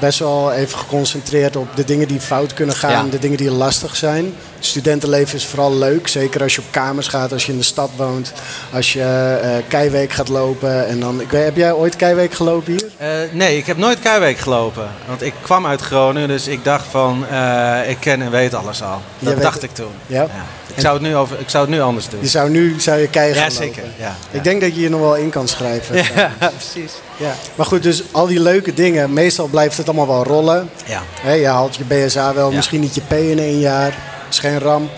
best 0.00 0.18
wel 0.18 0.52
even 0.52 0.78
geconcentreerd 0.78 1.56
op 1.56 1.76
de 1.76 1.84
dingen 1.84 2.08
die 2.08 2.20
fout 2.20 2.54
kunnen 2.54 2.74
gaan, 2.74 3.04
Ja. 3.04 3.10
de 3.10 3.18
dingen 3.18 3.36
die 3.36 3.50
lastig 3.50 3.96
zijn. 3.96 4.34
Studentenleven 4.64 5.36
is 5.36 5.46
vooral 5.46 5.74
leuk, 5.74 6.08
zeker 6.08 6.42
als 6.42 6.54
je 6.54 6.60
op 6.60 6.66
kamers 6.70 7.08
gaat, 7.08 7.32
als 7.32 7.46
je 7.46 7.52
in 7.52 7.58
de 7.58 7.64
stad 7.64 7.90
woont, 7.96 8.32
als 8.72 8.92
je 8.92 9.02
eh 9.42 9.50
keiweek 9.68 10.12
gaat 10.12 10.28
lopen. 10.28 10.86
En 10.88 11.00
dan, 11.00 11.20
ik 11.20 11.30
weet, 11.30 11.44
heb 11.44 11.56
jij 11.56 11.72
ooit 11.72 11.96
keiweek 11.96 12.34
gelopen 12.34 12.72
hier? 12.72 12.84
Eh, 12.96 13.08
nee, 13.32 13.56
ik 13.56 13.66
heb 13.66 13.76
nooit 13.76 14.00
Keiweek 14.00 14.38
gelopen. 14.38 14.88
Want 15.06 15.22
ik 15.22 15.34
kwam 15.40 15.66
uit 15.66 15.80
Groningen, 15.80 16.28
dus 16.28 16.46
ik 16.46 16.64
dacht 16.64 16.86
van, 16.90 17.26
eh, 17.30 17.78
ik 17.90 17.96
ken 18.00 18.22
en 18.22 18.30
weet 18.30 18.54
alles 18.54 18.82
al. 18.82 19.00
Dat 19.18 19.42
dacht 19.42 19.62
ik 19.62 19.74
toen. 19.74 19.92
Ja. 20.06 20.26
Ik, 20.74 20.80
zou 20.80 20.94
het 20.94 21.02
nu 21.02 21.16
over, 21.16 21.40
ik 21.40 21.48
zou 21.48 21.64
het 21.64 21.74
nu 21.74 21.80
anders 21.80 22.08
doen. 22.08 22.20
Je 22.20 22.28
zou 22.28 22.50
nu 22.50 22.80
zou 22.80 23.00
je 23.00 23.08
kei 23.08 23.32
gaan 23.34 23.42
Ja, 23.42 23.50
zeker. 23.50 23.82
lopen. 23.82 23.94
Ja, 23.98 24.16
Ik 24.30 24.44
denk 24.44 24.60
dat 24.60 24.74
je 24.74 24.80
hier 24.80 24.90
nog 24.90 25.00
wel 25.00 25.16
in 25.16 25.30
kan 25.30 25.48
schrijven. 25.48 25.96
Ja, 26.14 26.30
precies. 26.38 26.92
Ja. 27.16 27.34
Maar 27.54 27.66
goed, 27.66 27.82
dus 27.82 28.02
al 28.10 28.26
die 28.26 28.40
leuke 28.40 28.74
dingen, 28.74 29.12
meestal 29.12 29.46
blijft 29.46 29.76
het 29.76 29.86
allemaal 29.86 30.06
wel 30.06 30.24
rollen. 30.24 30.70
Ja. 30.86 31.02
Hè, 31.20 31.32
je 31.32 31.46
haalt 31.46 31.76
je 31.76 31.84
BSA 31.84 32.34
wel, 32.34 32.52
misschien 32.52 32.80
niet 32.80 32.94
je 32.94 33.00
P 33.08 33.12
in 33.12 33.38
één 33.38 33.58
jaar. 33.58 33.94
Is 34.32 34.38
geen 34.38 34.58
ramp. 34.58 34.90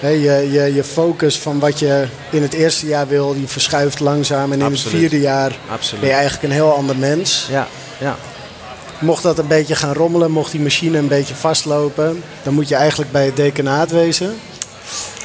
Je, 0.00 0.50
je, 0.50 0.74
je 0.74 0.84
focus 0.84 1.38
van 1.38 1.58
wat 1.58 1.78
je 1.78 2.06
in 2.30 2.42
het 2.42 2.52
eerste 2.52 2.86
jaar 2.86 3.08
wil, 3.08 3.34
die 3.34 3.46
verschuift 3.46 4.00
langzaam. 4.00 4.52
En 4.52 4.58
in 4.58 4.64
Absoluut. 4.64 4.82
het 4.82 5.00
vierde 5.00 5.20
jaar 5.20 5.58
Absoluut. 5.70 6.00
ben 6.00 6.08
je 6.10 6.16
eigenlijk 6.16 6.44
een 6.44 6.50
heel 6.50 6.74
ander 6.74 6.96
mens. 6.96 7.46
Ja, 7.50 7.68
ja. 7.98 8.16
Mocht 8.98 9.22
dat 9.22 9.38
een 9.38 9.46
beetje 9.46 9.74
gaan 9.74 9.94
rommelen, 9.94 10.30
mocht 10.30 10.52
die 10.52 10.60
machine 10.60 10.98
een 10.98 11.08
beetje 11.08 11.34
vastlopen... 11.34 12.22
dan 12.42 12.54
moet 12.54 12.68
je 12.68 12.74
eigenlijk 12.74 13.12
bij 13.12 13.24
het 13.24 13.36
decanaat 13.36 13.90
wezen. 13.90 14.36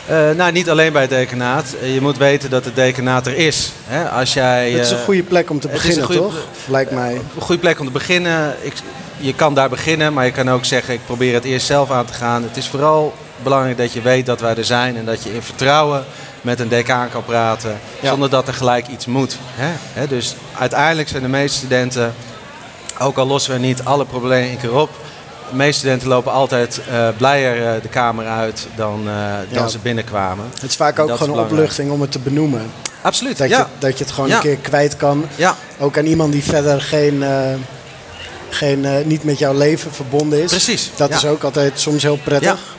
Eh, 0.08 0.32
nou, 0.32 0.52
niet 0.52 0.70
alleen 0.70 0.92
bij 0.92 1.02
het 1.02 1.10
dekenaat. 1.10 1.76
Eh, 1.82 1.94
je 1.94 2.02
moet 2.02 2.18
weten 2.18 2.50
dat 2.50 2.66
het 2.66 2.76
dekenaat 2.76 3.28
er 3.28 3.36
is. 3.38 3.72
Hè? 3.86 4.10
Als 4.10 4.34
jij, 4.34 4.72
Het 4.72 4.86
is 4.86 4.92
een 4.92 4.98
eh, 4.98 5.04
goede 5.04 5.24
plek 5.24 5.50
om 5.50 5.60
te 5.60 5.68
beginnen, 5.68 6.06
goede 6.06 6.22
toch? 6.22 6.48
Lijkt 6.68 6.92
mij. 6.92 7.14
Een 7.36 7.42
goede 7.42 7.62
plek 7.62 7.80
om 7.80 7.86
te 7.86 7.92
beginnen. 7.92 8.56
Ik, 8.62 8.74
je 9.18 9.34
kan 9.34 9.54
daar 9.54 9.70
beginnen, 9.70 10.14
maar 10.14 10.26
je 10.26 10.32
kan 10.32 10.50
ook 10.50 10.66
zeggen: 10.66 10.94
ik 10.94 11.06
probeer 11.06 11.34
het 11.34 11.44
eerst 11.44 11.66
zelf 11.66 11.92
aan 11.92 12.06
te 12.06 12.14
gaan. 12.14 12.44
Het 12.44 12.58
is 12.58 12.68
vooral 12.68 13.14
belangrijk 13.44 13.78
dat 13.78 13.94
je 13.94 14.02
weet 14.02 14.26
dat 14.26 14.42
wij 14.42 14.56
er 14.56 14.66
zijn 14.66 14.98
en 14.98 15.06
dat 15.06 15.24
je 15.24 15.34
in 15.34 15.42
vertrouwen 15.42 16.04
met 16.42 16.60
een 16.60 16.68
decaan 16.68 17.10
kan 17.10 17.26
praten, 17.26 17.80
Ja. 18.00 18.10
zonder 18.10 18.30
dat 18.30 18.48
er 18.48 18.54
gelijk 18.54 18.88
iets 18.88 19.06
moet. 19.06 19.38
Hè? 19.56 19.72
Hè, 19.94 20.08
dus 20.08 20.36
uiteindelijk 20.58 21.10
zijn 21.10 21.24
de 21.24 21.30
meeste 21.30 21.58
studenten, 21.58 22.14
ook 23.00 23.18
al 23.18 23.28
lossen 23.28 23.54
we 23.54 23.60
niet 23.60 23.84
alle 23.84 24.06
problemen 24.06 24.50
in 24.50 24.58
keer 24.58 24.76
op, 24.76 24.90
de 25.50 25.56
meeste 25.56 25.80
studenten 25.80 26.08
lopen 26.08 26.32
altijd 26.32 26.82
eh, 26.92 27.08
blijer 27.18 27.68
eh, 27.76 27.82
de 27.82 27.88
kamer 27.88 28.26
uit 28.28 28.68
dan, 28.76 29.00
eh, 29.08 29.14
dan 29.52 29.64
Ja. 29.64 29.68
ze 29.68 29.80
binnenkwamen. 29.80 30.46
Het 30.54 30.64
is 30.70 30.76
vaak 30.76 31.00
ook 31.00 31.16
gewoon 31.18 31.38
een 31.38 31.44
opluchting 31.46 31.92
om 31.92 32.02
het 32.02 32.12
te 32.12 32.20
benoemen. 32.20 32.72
Absoluut. 33.02 33.38
Dat, 33.38 33.50
ja. 33.50 33.58
je, 33.58 33.66
dat 33.80 33.98
je 33.98 34.04
het 34.04 34.14
gewoon 34.14 34.30
Ja. 34.30 34.36
een 34.36 34.42
keer 34.42 34.58
kwijt 34.58 34.98
kan. 34.98 35.26
ja, 35.36 35.56
Ook 35.80 35.98
aan 35.98 36.06
iemand 36.06 36.32
die 36.32 36.44
verder 36.44 36.82
geen, 36.82 37.24
geen, 38.50 38.86
niet 39.08 39.24
met 39.24 39.40
jouw 39.40 39.54
leven 39.54 39.92
verbonden 39.92 40.44
is. 40.44 40.50
precies. 40.52 40.92
Dat 40.96 41.10
ja. 41.10 41.16
is 41.16 41.26
ook 41.26 41.44
altijd 41.44 41.80
soms 41.80 42.04
heel 42.04 42.18
prettig. 42.24 42.74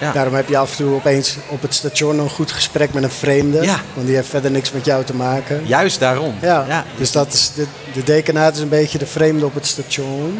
Ja. 0.00 0.12
Daarom 0.12 0.34
heb 0.34 0.48
je 0.48 0.56
af 0.58 0.70
en 0.70 0.76
toe 0.76 0.94
opeens 0.94 1.36
op 1.48 1.62
het 1.62 1.74
station 1.74 2.18
een 2.18 2.30
goed 2.30 2.52
gesprek 2.52 2.92
met 2.92 3.02
een 3.02 3.10
vreemde. 3.10 3.62
Ja. 3.62 3.80
Want 3.94 4.06
die 4.06 4.16
heeft 4.16 4.28
verder 4.28 4.50
niks 4.50 4.72
met 4.72 4.84
jou 4.84 5.04
te 5.04 5.14
maken. 5.14 5.62
Juist 5.66 6.00
daarom. 6.00 6.34
Ja, 6.40 6.64
Ja. 6.68 6.84
dus 6.96 7.12
dat 7.12 7.32
is 7.32 7.50
de, 7.54 7.66
de 7.92 8.02
decanaat 8.02 8.54
is 8.54 8.60
een 8.62 8.68
beetje 8.68 8.98
de 8.98 9.06
vreemde 9.06 9.44
op 9.46 9.54
het 9.54 9.66
station. 9.66 10.38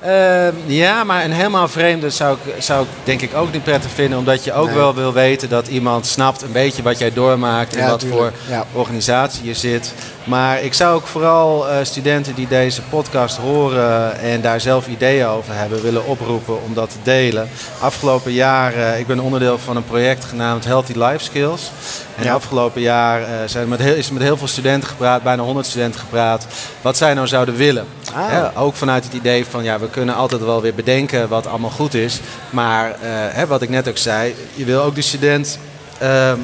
Ehm, 0.00 0.52
ja, 0.66 1.04
maar 1.04 1.24
een 1.24 1.32
helemaal 1.32 1.68
vreemde 1.68 2.10
zou 2.10 2.36
ik, 2.44 2.62
zou 2.62 2.82
ik 2.82 2.88
denk 3.04 3.20
ik 3.22 3.34
ook 3.34 3.52
niet 3.52 3.62
prettig 3.64 3.90
vinden. 3.90 4.18
Omdat 4.18 4.44
je 4.44 4.52
ook 4.52 4.66
Nee. 4.66 4.74
wel 4.76 4.94
wil 4.94 5.12
weten 5.12 5.48
dat 5.48 5.66
iemand 5.68 6.06
snapt 6.06 6.42
een 6.42 6.52
beetje 6.52 6.82
wat 6.82 6.98
jij 6.98 7.12
doormaakt. 7.12 7.76
En 7.76 7.82
Ja, 7.82 7.88
wat 7.90 8.00
tuurlijk. 8.00 8.20
voor 8.20 8.32
Ja. 8.54 8.64
organisatie 8.72 9.44
je 9.46 9.54
zit. 9.54 9.92
Maar 10.24 10.62
ik 10.62 10.74
zou 10.74 10.94
ook 10.94 11.06
vooral 11.06 11.68
eh, 11.68 11.76
studenten 11.82 12.34
die 12.34 12.48
deze 12.48 12.82
podcast 12.82 13.36
horen 13.36 14.18
en 14.20 14.40
daar 14.40 14.60
zelf 14.60 14.86
ideeën 14.88 15.26
over 15.26 15.54
hebben 15.54 15.82
willen 15.82 16.06
oproepen 16.06 16.62
om 16.64 16.74
dat 16.74 16.90
te 16.90 16.96
delen. 17.02 17.48
Afgelopen 17.80 18.32
jaar, 18.32 18.74
eh, 18.74 18.98
ik 18.98 19.06
ben 19.06 19.20
onderdeel 19.20 19.58
van 19.58 19.76
een 19.76 19.84
project 19.84 20.24
genaamd 20.24 20.64
Healthy 20.64 20.92
Life 20.92 21.24
Skills. 21.24 21.70
En 22.18 22.24
Ja. 22.24 22.32
afgelopen 22.34 22.80
jaar 22.80 23.22
eh, 23.22 23.28
zijn 23.46 23.68
met 23.68 23.78
heel, 23.78 23.94
is 23.94 24.06
er 24.06 24.12
met 24.12 24.22
heel 24.22 24.36
veel 24.36 24.46
studenten 24.48 24.88
gepraat, 24.88 25.22
bijna 25.22 25.42
100 25.42 25.66
studenten 25.66 26.00
gepraat, 26.00 26.46
wat 26.82 26.96
zij 26.96 27.14
nou 27.14 27.26
zouden 27.26 27.54
willen. 27.56 27.86
Ah. 28.14 28.28
Hè, 28.28 28.58
ook 28.58 28.74
vanuit 28.74 29.04
het 29.04 29.12
idee 29.12 29.44
van 29.50 29.64
ja, 29.64 29.78
we 29.78 29.88
kunnen 29.90 30.14
altijd 30.14 30.44
wel 30.44 30.60
weer 30.62 30.74
bedenken 30.74 31.28
wat 31.28 31.46
allemaal 31.46 31.70
goed 31.70 31.94
is. 31.94 32.20
Maar 32.50 32.90
eh, 32.90 32.96
hè, 33.10 33.46
wat 33.46 33.62
ik 33.62 33.68
net 33.68 33.88
ook 33.88 33.98
zei, 33.98 34.34
je 34.54 34.64
wil 34.64 34.82
ook 34.82 34.94
de 34.94 35.02
student 35.02 35.58
eh, 35.98 36.30
eh, 36.30 36.36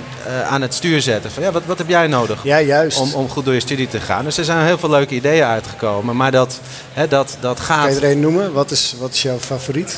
aan 0.51 0.63
het 0.63 0.75
stuur 0.75 1.03
zetten. 1.03 1.31
Van, 1.31 1.43
ja, 1.43 1.53
wat, 1.53 1.63
wat 1.67 1.79
heb 1.79 1.89
jij 1.89 2.07
nodig? 2.07 2.41
Ja, 2.43 2.61
juist. 2.61 2.99
Om, 3.01 3.13
om 3.15 3.29
goed 3.29 3.45
door 3.45 3.55
je 3.55 3.61
studie 3.61 3.89
te 3.89 4.01
gaan. 4.01 4.25
Dus 4.25 4.39
er 4.39 4.45
zijn 4.45 4.67
heel 4.67 4.79
veel 4.79 4.91
leuke 4.91 5.15
ideeën 5.15 5.45
uitgekomen. 5.45 6.17
Maar 6.17 6.31
dat, 6.31 6.61
hè, 6.93 7.09
dat, 7.09 7.37
dat 7.41 7.57
Kan 7.57 7.65
gaat. 7.67 7.95
je 7.95 8.01
er 8.01 8.11
een 8.11 8.21
noemen? 8.21 8.53
Wat 8.53 8.71
is, 8.71 8.95
wat 8.99 9.13
is 9.15 9.23
jouw 9.23 9.39
favoriet? 9.39 9.97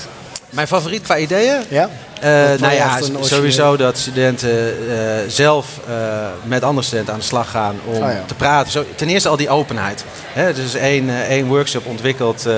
Mijn 0.57 0.69
favoriet 0.69 1.03
qua 1.03 1.19
ideeën? 1.19 1.63
Ja? 1.69 1.91
Eh, 2.21 2.61
nou 2.61 2.75
ja, 2.75 2.99
sowieso 3.21 3.77
dat 3.77 3.99
studenten 3.99 4.91
eh, 4.91 5.29
zelf 5.29 5.81
eh, 5.89 5.95
met 6.43 6.63
andere 6.63 6.87
studenten 6.87 7.13
aan 7.13 7.19
de 7.19 7.25
slag 7.25 7.51
gaan 7.51 7.77
om 7.85 7.95
Oh 7.95 7.99
ja. 7.99 8.23
te 8.27 8.35
praten. 8.35 8.73
Zo, 8.73 8.85
ten 8.95 9.09
eerste 9.09 9.29
al 9.29 9.37
die 9.37 9.49
openheid. 9.49 10.05
Hè, 10.33 10.43
er 10.43 10.59
is 10.59 10.75
één, 10.75 11.11
één 11.29 11.47
workshop 11.47 11.87
ontwikkeld 11.87 12.49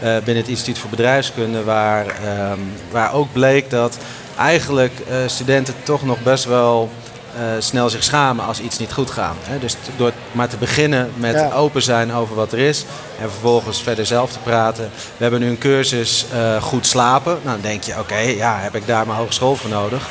binnen 0.00 0.36
het 0.36 0.48
Instituut 0.48 0.78
voor 0.78 0.90
Bedrijfskunde 0.90 1.64
waar, 1.64 2.06
ehm, 2.06 2.58
waar 2.90 3.14
ook 3.14 3.32
bleek 3.32 3.70
dat 3.70 3.98
eigenlijk 4.38 4.92
studenten 5.26 5.74
toch 5.82 6.04
nog 6.04 6.22
best 6.22 6.44
wel 6.44 6.90
eh, 7.36 7.42
snel 7.58 7.90
zich 7.90 8.02
schamen 8.04 8.44
als 8.44 8.60
iets 8.60 8.78
niet 8.78 8.92
goed 8.92 9.10
gaat. 9.10 9.34
Hè. 9.42 9.58
Dus 9.58 9.74
door 9.96 10.12
maar 10.32 10.48
te 10.48 10.56
beginnen 10.56 11.10
met 11.16 11.34
Ja. 11.34 11.50
open 11.52 11.82
zijn 11.82 12.12
over 12.14 12.34
wat 12.34 12.52
er 12.52 12.58
is 12.58 12.84
en 13.20 13.30
vervolgens 13.30 13.82
verder 13.82 14.06
zelf 14.06 14.32
te 14.32 14.38
praten. 14.38 14.90
We 14.94 15.22
hebben 15.22 15.40
nu 15.40 15.48
een 15.48 15.58
cursus 15.58 16.26
eh, 16.32 16.62
goed 16.62 16.86
slapen. 16.86 17.32
Nou, 17.42 17.60
dan 17.60 17.70
denk 17.70 17.82
je, 17.82 17.98
oké, 17.98 18.16
ja, 18.18 18.56
heb 18.60 18.74
ik 18.74 18.86
daar 18.86 19.06
mijn 19.06 19.18
hogeschool 19.18 19.56
voor 19.56 19.70
nodig? 19.70 20.02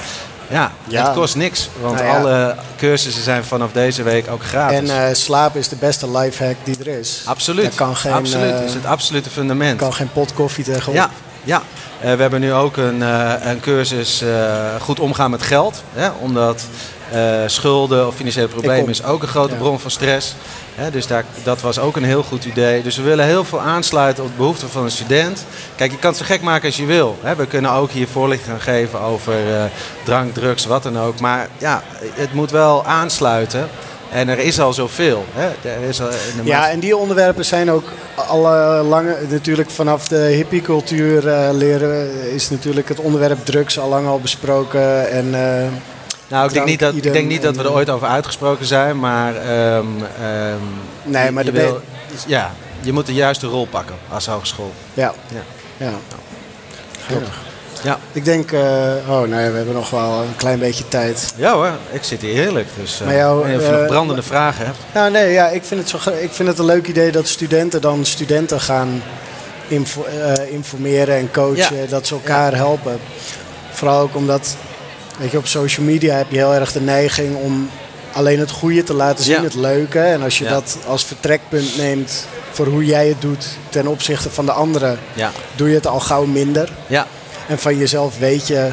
Ja, 0.49 0.71
Ja. 0.87 1.03
het 1.05 1.13
kost 1.15 1.35
niks, 1.35 1.69
want 1.81 1.95
Nou 1.95 2.05
ja. 2.07 2.17
alle 2.17 2.55
cursussen 2.77 3.23
zijn 3.23 3.43
vanaf 3.43 3.71
deze 3.71 4.03
week 4.03 4.29
ook 4.31 4.43
gratis. 4.43 4.77
En 4.89 5.07
eh 5.09 5.13
slapen 5.15 5.59
is 5.59 5.67
de 5.69 5.75
beste 5.75 6.11
lifehack 6.11 6.55
die 6.63 6.75
er 6.79 6.87
is. 6.99 7.21
absoluut, 7.25 7.63
Daar 7.65 7.73
kan 7.75 7.95
geen, 7.95 8.11
absoluut. 8.11 8.59
is 8.65 8.73
het 8.73 8.85
absolute 8.85 9.29
fundament. 9.29 9.79
kan 9.79 9.93
geen 9.93 10.11
pot 10.11 10.33
koffie 10.33 10.63
tegenop. 10.63 10.93
Ja, 10.95 11.09
ja. 11.43 11.61
We 12.01 12.07
hebben 12.07 12.39
nu 12.39 12.53
ook 12.53 12.77
een, 12.77 13.01
een 13.49 13.59
cursus 13.59 14.23
goed 14.81 14.99
omgaan 14.99 15.31
met 15.31 15.41
geld. 15.41 15.83
Hè? 15.93 16.09
Omdat 16.09 16.61
Eh, 17.11 17.19
schulden 17.45 18.07
of 18.07 18.15
financiële 18.15 18.47
problemen 18.47 18.89
is 18.89 19.03
ook 19.03 19.21
een 19.21 19.27
grote 19.27 19.53
Ja. 19.53 19.59
bron 19.59 19.79
van 19.79 19.91
stress. 19.91 20.35
Dus 20.91 21.07
daar, 21.07 21.23
dat 21.43 21.61
was 21.61 21.79
ook 21.79 21.95
een 21.95 22.03
heel 22.03 22.23
goed 22.23 22.45
idee. 22.45 22.83
Dus 22.83 22.95
we 22.97 23.03
willen 23.03 23.25
heel 23.25 23.43
veel 23.43 23.59
aansluiten 23.61 24.23
op 24.23 24.29
de 24.29 24.35
behoeften 24.37 24.69
van 24.69 24.83
een 24.83 24.91
student. 24.91 25.45
Kijk, 25.75 25.91
je 25.91 25.97
kan 25.97 26.09
het 26.09 26.19
zo 26.19 26.25
gek 26.25 26.41
maken 26.41 26.65
als 26.65 26.77
je 26.77 26.85
wil. 26.85 27.17
We 27.37 27.47
kunnen 27.47 27.71
ook 27.71 27.91
hier 27.91 28.07
voorlichting 28.07 28.51
gaan 28.51 28.61
geven 28.75 28.99
over 29.01 29.33
eh, 29.33 29.63
drank, 30.03 30.33
drugs, 30.33 30.65
wat 30.65 30.83
dan 30.83 30.99
ook. 30.99 31.19
Maar 31.19 31.47
ja, 31.57 31.83
het 32.13 32.33
moet 32.33 32.51
wel 32.51 32.85
aansluiten. 32.85 33.69
En 34.11 34.29
er 34.29 34.39
is 34.39 34.59
al 34.59 34.73
zoveel. 34.73 35.25
Hè. 35.33 35.69
Er 35.69 35.89
is 35.89 36.01
al 36.01 36.07
in 36.07 36.13
de 36.37 36.43
Ja, 36.43 36.69
en 36.69 36.79
die 36.79 36.97
onderwerpen 36.97 37.45
zijn 37.45 37.71
ook 37.71 37.91
alle 38.15 38.83
lange, 38.83 39.17
natuurlijk 39.29 39.69
vanaf 39.69 40.07
de 40.07 40.15
hippiecultuur 40.17 41.27
eh 41.27 41.49
leren 41.51 42.31
is 42.33 42.49
natuurlijk 42.49 42.89
het 42.89 42.99
onderwerp 42.99 43.45
drugs 43.45 43.79
al 43.79 43.89
lang 43.89 44.07
al 44.07 44.19
besproken. 44.19 45.09
En 45.09 45.33
Nou, 46.27 46.45
ik 46.47 46.53
denk, 46.53 46.53
drank, 46.53 46.67
niet 46.67 46.79
dat, 46.79 46.95
ik 47.05 47.13
denk 47.13 47.27
niet 47.27 47.41
dat 47.41 47.55
we 47.55 47.61
er 47.61 47.67
en, 47.67 47.73
ooit 47.73 47.89
over 47.89 48.07
uitgesproken 48.07 48.65
zijn, 48.65 48.99
maar... 48.99 49.35
ehm, 49.35 49.85
ehm, 50.21 50.57
Nee, 51.03 51.31
maar 51.31 51.45
je 51.45 51.51
de 51.51 51.59
wil- 51.59 51.81
Ja, 52.27 52.51
je 52.81 52.93
moet 52.93 53.05
de 53.05 53.13
juiste 53.13 53.47
rol 53.47 53.65
pakken 53.65 53.95
als 54.09 54.25
hogeschool. 54.27 54.73
ja, 54.93 55.13
Ja. 55.77 55.85
ja. 55.85 55.91
Ja. 57.83 57.99
Ik 58.11 58.25
denk, 58.25 58.51
eh, 58.51 58.59
oh 59.07 59.07
nou 59.07 59.29
ja, 59.29 59.49
we 59.51 59.55
hebben 59.57 59.73
nog 59.73 59.89
wel 59.89 60.21
een 60.21 60.35
klein 60.35 60.59
beetje 60.59 60.87
tijd. 60.87 61.33
ja 61.35 61.53
hoor, 61.53 61.71
ik 61.91 62.03
zit 62.03 62.21
hier 62.21 62.33
heerlijk. 62.33 62.67
Dus 62.79 62.99
eh, 62.99 63.05
Maar 63.05 63.15
jou, 63.15 63.51
nog 63.51 63.61
eh, 63.61 63.85
brandende 63.85 64.21
vragen 64.21 64.65
hebt. 64.65 64.77
Nou 64.93 65.11
nee, 65.11 65.31
ja, 65.31 65.47
ik 65.47 65.63
vind 65.63 65.79
het, 65.79 65.89
zo, 66.01 66.09
ik 66.11 66.31
vind 66.31 66.47
het 66.49 66.59
een 66.59 66.65
leuk 66.65 66.87
idee 66.87 67.11
dat 67.11 67.27
studenten 67.27 67.81
dan 67.81 68.05
studenten 68.05 68.61
gaan 68.61 69.03
info- 69.67 70.03
eh, 70.03 70.51
informeren 70.51 71.15
en 71.15 71.31
coachen. 71.31 71.77
Ja. 71.81 71.87
Dat 71.89 72.07
ze 72.07 72.13
elkaar 72.13 72.55
helpen. 72.55 72.99
Vooral 73.71 73.99
ook 74.01 74.15
omdat, 74.15 74.55
weet 75.17 75.31
je, 75.31 75.37
op 75.37 75.47
social 75.47 75.85
media 75.85 76.15
heb 76.15 76.25
je 76.31 76.37
heel 76.37 76.53
erg 76.53 76.71
de 76.71 76.81
neiging 76.81 77.35
om 77.35 77.69
alleen 78.13 78.39
het 78.39 78.51
goede 78.51 78.83
te 78.83 78.93
laten 78.93 79.23
zien, 79.23 79.33
Ja. 79.35 79.43
het 79.43 79.53
leuke. 79.55 79.99
En 79.99 80.21
als 80.21 80.37
je 80.37 80.43
Ja. 80.43 80.49
dat 80.49 80.77
als 80.87 81.05
vertrekpunt 81.05 81.77
neemt 81.77 82.25
voor 82.51 82.65
hoe 82.67 82.85
jij 82.85 83.07
het 83.07 83.21
doet 83.21 83.45
ten 83.69 83.87
opzichte 83.87 84.29
van 84.29 84.45
de 84.45 84.51
anderen, 84.51 84.99
Ja. 85.13 85.31
doe 85.55 85.69
je 85.69 85.75
het 85.75 85.87
al 85.87 85.99
gauw 85.99 86.25
minder. 86.25 86.71
Ja. 86.87 87.07
En 87.47 87.59
van 87.59 87.77
jezelf 87.77 88.17
weet 88.19 88.47
je 88.47 88.69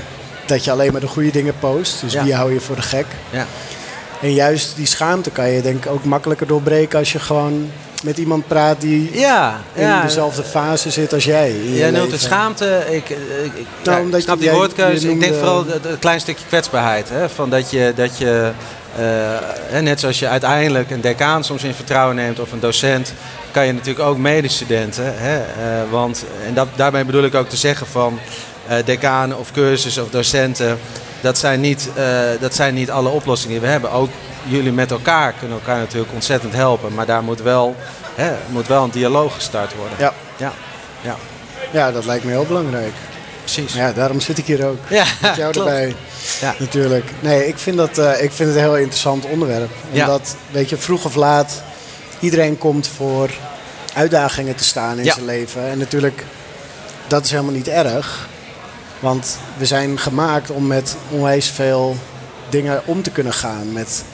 dat 0.47 0.65
je 0.65 0.71
alleen 0.71 0.93
maar 0.93 1.01
de 1.01 1.07
goede 1.07 1.31
dingen 1.31 1.55
post. 1.59 2.01
Dus 2.01 2.15
wie 2.15 2.35
hou 2.35 2.53
je 2.53 2.61
voor 2.61 2.77
de 2.77 2.83
gek? 2.83 3.07
Ja. 3.31 3.47
En 4.23 4.33
juist 4.33 4.77
die 4.77 4.87
schaamte 4.87 5.31
kan 5.31 5.49
je 5.51 5.63
denk 5.63 5.85
ik 5.85 5.91
ook 5.91 6.05
makkelijker 6.05 6.47
doorbreken 6.47 6.99
als 6.99 7.13
je 7.13 7.19
gewoon 7.19 7.71
met 8.05 8.19
iemand 8.19 8.47
praat 8.47 8.81
die 8.81 9.19
Ja, 9.19 9.61
in 9.73 10.01
dezelfde 10.03 10.43
fase 10.43 10.91
zit 10.91 11.13
als 11.13 11.25
jij. 11.25 11.57
Jij 11.65 11.91
noemt 11.91 12.13
het 12.13 12.21
schaamte. 12.21 12.85
Ik, 12.91 13.09
ik, 13.09 13.19
ik, 13.55 13.67
Nou, 13.85 13.97
ja, 13.97 14.03
omdat 14.03 14.19
ik 14.19 14.25
snap 14.25 14.41
die 14.41 14.51
woordkeuze. 14.51 15.11
Ik 15.11 15.21
denk 15.21 15.35
vooral 15.35 15.67
het, 15.67 15.85
het 15.85 15.99
klein 15.99 16.21
stukje 16.21 16.45
kwetsbaarheid. 16.47 17.09
Hè? 17.09 17.29
Van 17.29 17.51
dat 17.51 17.71
je, 17.71 17.93
dat 17.97 18.19
je 18.19 18.51
eh, 19.73 19.81
net 19.81 20.01
zoals 20.01 20.19
je 20.19 20.29
uiteindelijk 20.29 20.91
een 20.91 21.01
decaan 21.01 21.45
soms 21.45 21.63
in 21.63 21.75
vertrouwen 21.75 22.17
neemt 22.17 22.41
of 22.41 22.53
een 22.53 22.61
docent, 22.61 23.13
kan 23.51 23.67
je 23.67 23.73
natuurlijk 23.73 24.07
ook 24.09 24.19
medestudenten. 24.19 25.15
Hè? 25.17 25.39
Eh, 25.39 25.91
want, 25.91 26.25
en 26.47 26.55
dat, 26.55 26.69
daarmee 26.77 27.05
bedoel 27.05 27.25
ik 27.25 27.35
ook 27.35 27.49
te 27.49 27.57
zeggen 27.57 27.87
van 27.87 28.19
eh 28.69 28.77
decanen 28.85 29.39
of 29.39 29.53
cursussen 29.53 30.03
of 30.03 30.11
docenten. 30.11 30.79
Dat 31.21 31.39
zijn, 31.39 31.61
niet, 31.61 31.91
eh, 31.95 32.05
dat 32.41 32.55
zijn 32.55 32.75
niet 32.75 32.91
alle 32.91 33.09
oplossingen 33.09 33.53
die 33.53 33.67
we 33.67 33.73
hebben. 33.73 33.91
Ook 33.91 34.11
jullie 34.45 34.73
met 34.73 34.91
elkaar 34.91 35.33
kunnen 35.33 35.59
elkaar 35.59 35.79
natuurlijk 35.79 36.13
ontzettend 36.13 36.53
helpen. 36.53 36.95
Maar 36.95 37.07
daar 37.07 37.23
moet 37.23 37.43
wel, 37.43 37.77
hè, 38.15 38.33
moet 38.49 38.67
wel 38.67 38.85
een 38.85 38.91
dialoog 38.91 39.35
gestart 39.35 39.75
worden. 39.77 39.97
Ja. 39.99 40.13
Ja, 40.37 40.53
ja 41.01 41.17
ja, 41.73 41.93
dat 41.93 42.05
lijkt 42.05 42.25
me 42.25 42.31
heel 42.31 42.47
belangrijk. 42.47 42.93
precies. 43.41 43.73
Ja, 43.75 43.93
daarom 43.93 44.21
zit 44.21 44.39
ik 44.39 44.45
hier 44.47 44.67
ook. 44.67 44.79
Ja, 44.89 45.05
Met 45.23 45.37
jou 45.37 45.53
klopt. 45.53 45.69
erbij. 45.69 45.95
Ja. 46.41 46.55
Natuurlijk. 46.59 47.11
Nee, 47.21 47.47
ik 47.49 47.59
vind, 47.59 47.77
dat, 47.77 47.99
eh, 47.99 48.23
ik 48.23 48.33
vind 48.33 48.49
het 48.49 48.59
een 48.59 48.65
heel 48.65 48.77
interessant 48.77 49.25
onderwerp. 49.27 49.71
Ja. 49.91 50.01
Omdat, 50.07 50.37
weet 50.51 50.69
je, 50.69 50.77
vroeg 50.77 51.05
of 51.05 51.15
laat, 51.15 51.63
iedereen 52.21 52.59
komt 52.59 52.89
voor 52.97 53.31
uitdagingen 53.95 54.55
te 54.55 54.65
staan 54.65 54.99
in 54.99 55.05
Ja. 55.05 55.13
zijn 55.13 55.25
leven. 55.25 55.71
En 55.71 55.79
natuurlijk, 55.79 56.25
dat 57.07 57.25
is 57.25 57.31
helemaal 57.31 57.53
niet 57.53 57.69
erg. 57.69 58.29
Want 59.01 59.39
we 59.57 59.67
zijn 59.67 59.99
gemaakt 59.99 60.51
om 60.51 60.67
met 60.67 60.97
onwijs 61.11 61.49
veel 61.51 61.97
dingen 62.49 62.83
om 62.85 63.03
te 63.03 63.11
kunnen 63.11 63.33
gaan. 63.33 63.73
Met 63.73 64.05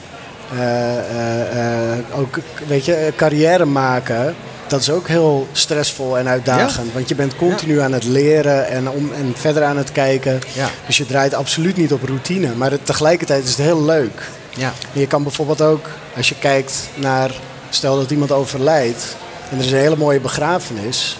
ook, 2.15 2.37
weet 2.67 2.85
je, 2.85 2.93
eh, 2.93 3.15
carrière 3.15 3.65
maken. 3.65 4.35
Dat 4.67 4.81
is 4.81 4.89
ook 4.89 5.07
heel 5.07 5.47
stressvol 5.51 6.17
en 6.17 6.27
uitdagend. 6.27 6.93
Want 6.93 7.09
je 7.09 7.15
bent 7.15 7.35
continu 7.35 7.79
aan 7.79 7.91
het 7.91 8.03
leren 8.03 8.67
en, 8.67 8.89
om, 8.89 9.11
en 9.13 9.33
verder 9.35 9.63
aan 9.63 9.77
het 9.77 9.91
kijken. 9.91 10.39
Ja. 10.53 10.69
Dus 10.85 10.97
je 10.97 11.05
draait 11.05 11.33
absoluut 11.33 11.77
niet 11.77 11.93
op 11.93 12.03
routine. 12.03 12.55
Maar 12.55 12.71
het, 12.71 12.85
tegelijkertijd 12.85 13.43
is 13.43 13.49
het 13.49 13.65
heel 13.65 13.83
leuk. 13.83 14.29
Ja. 14.55 14.73
En 14.93 14.99
je 14.99 15.07
kan 15.07 15.23
bijvoorbeeld 15.23 15.61
ook, 15.61 15.85
als 16.15 16.29
je 16.29 16.35
kijkt 16.39 16.89
naar, 16.95 17.31
stel 17.69 17.95
dat 17.95 18.11
iemand 18.11 18.31
overlijdt 18.31 19.15
en 19.49 19.57
er 19.57 19.65
is 19.65 19.71
een 19.71 19.77
hele 19.77 19.97
mooie 19.97 20.19
begrafenis, 20.19 21.17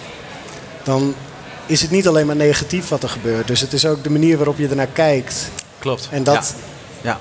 dan 0.82 1.14
is 1.66 1.82
het 1.82 1.90
niet 1.90 2.08
alleen 2.08 2.26
maar 2.26 2.36
negatief 2.36 2.88
wat 2.88 3.02
er 3.02 3.08
gebeurt. 3.08 3.46
Dus 3.46 3.60
het 3.60 3.72
is 3.72 3.86
ook 3.86 4.02
de 4.02 4.10
manier 4.10 4.36
waarop 4.36 4.58
je 4.58 4.68
ernaar 4.68 4.86
kijkt. 4.86 5.50
Klopt. 5.78 6.08
En 6.10 6.24
dat, 6.24 6.54
Ja. 7.00 7.18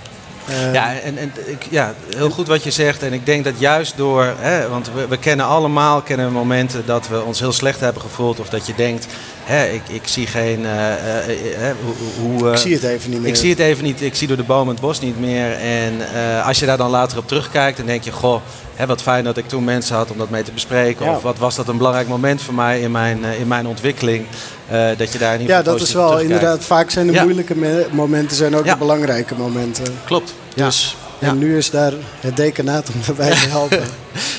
Eh, 0.47 0.73
Ja, 0.73 0.99
en, 0.99 1.17
en 1.17 1.31
ik, 1.45 1.67
ja, 1.69 1.93
heel 2.15 2.29
goed 2.29 2.47
wat 2.47 2.63
je 2.63 2.71
zegt. 2.71 3.03
En 3.03 3.13
ik 3.13 3.25
denk 3.25 3.43
dat 3.43 3.59
juist 3.59 3.97
door, 3.97 4.33
hè, 4.37 4.69
want 4.69 4.91
we, 4.93 5.07
we 5.07 5.17
kennen 5.17 5.45
allemaal 5.45 6.01
kennen 6.01 6.31
momenten 6.31 6.85
dat 6.85 7.07
we 7.07 7.21
ons 7.21 7.39
heel 7.39 7.51
slecht 7.51 7.79
hebben 7.79 8.01
gevoeld. 8.01 8.39
Of 8.39 8.49
dat 8.49 8.67
je 8.67 8.73
denkt, 8.75 9.07
hè, 9.51 9.65
ik, 9.67 9.81
ik 9.89 10.01
zie 10.07 10.27
geen, 10.27 10.65
eh, 10.65 10.93
eh, 10.93 11.69
eh, 11.69 11.75
hoe, 11.85 11.93
hoe, 12.39 12.51
ik 12.51 12.57
zie 12.57 12.73
het 12.73 12.83
even 12.83 13.09
niet 13.09 13.19
meer. 13.19 13.29
ik 13.29 13.35
zie 13.35 13.49
het 13.49 13.59
even 13.59 13.83
niet, 13.83 14.01
ik 14.01 14.15
zie 14.15 14.27
door 14.27 14.37
de 14.37 14.43
boom 14.43 14.67
het 14.67 14.79
bos 14.79 14.99
niet 14.99 15.19
meer. 15.19 15.51
En 15.53 15.93
als 16.45 16.59
je 16.59 16.65
daar 16.65 16.77
dan 16.77 16.89
later 16.89 17.17
op 17.17 17.27
terugkijkt, 17.27 17.77
dan 17.77 17.85
denk 17.85 18.03
je, 18.03 18.11
goh, 18.11 18.41
hè, 18.75 18.85
wat 18.85 19.01
fijn 19.01 19.23
dat 19.23 19.37
ik 19.37 19.47
toen 19.47 19.63
mensen 19.63 19.95
had 19.95 20.11
om 20.11 20.17
dat 20.17 20.29
mee 20.29 20.43
te 20.43 20.51
bespreken. 20.51 21.05
Ja. 21.05 21.11
Of 21.15 21.21
wat 21.21 21.37
was 21.37 21.55
dat 21.55 21.67
een 21.67 21.77
belangrijk 21.77 22.07
moment 22.07 22.41
voor 22.41 22.53
mij 22.53 22.79
in 22.81 22.91
mijn, 22.91 23.23
in 23.23 23.47
mijn 23.47 23.67
ontwikkeling. 23.67 24.25
dat 24.97 25.11
je 25.11 25.17
daar 25.17 25.39
ieder 25.39 25.55
ja, 25.55 25.61
dat 25.61 25.81
is 25.81 25.93
wel 25.93 26.19
inderdaad. 26.19 26.63
Vaak 26.63 26.89
zijn 26.89 27.07
de 27.07 27.13
Ja. 27.13 27.23
moeilijke 27.23 27.55
me- 27.55 27.87
momenten 27.91 28.37
zijn 28.37 28.55
ook 28.55 28.65
Ja. 28.65 28.71
de 28.73 28.77
belangrijke 28.79 29.35
momenten. 29.35 29.85
Klopt. 30.05 30.33
Ja. 30.55 30.65
Dus. 30.65 30.95
En 31.19 31.37
nu 31.37 31.57
is 31.57 31.69
daar 31.69 31.93
het 32.19 32.35
decanaat 32.37 32.89
om 32.93 33.01
daarbij 33.05 33.29
te 33.29 33.47
helpen. 33.49 33.83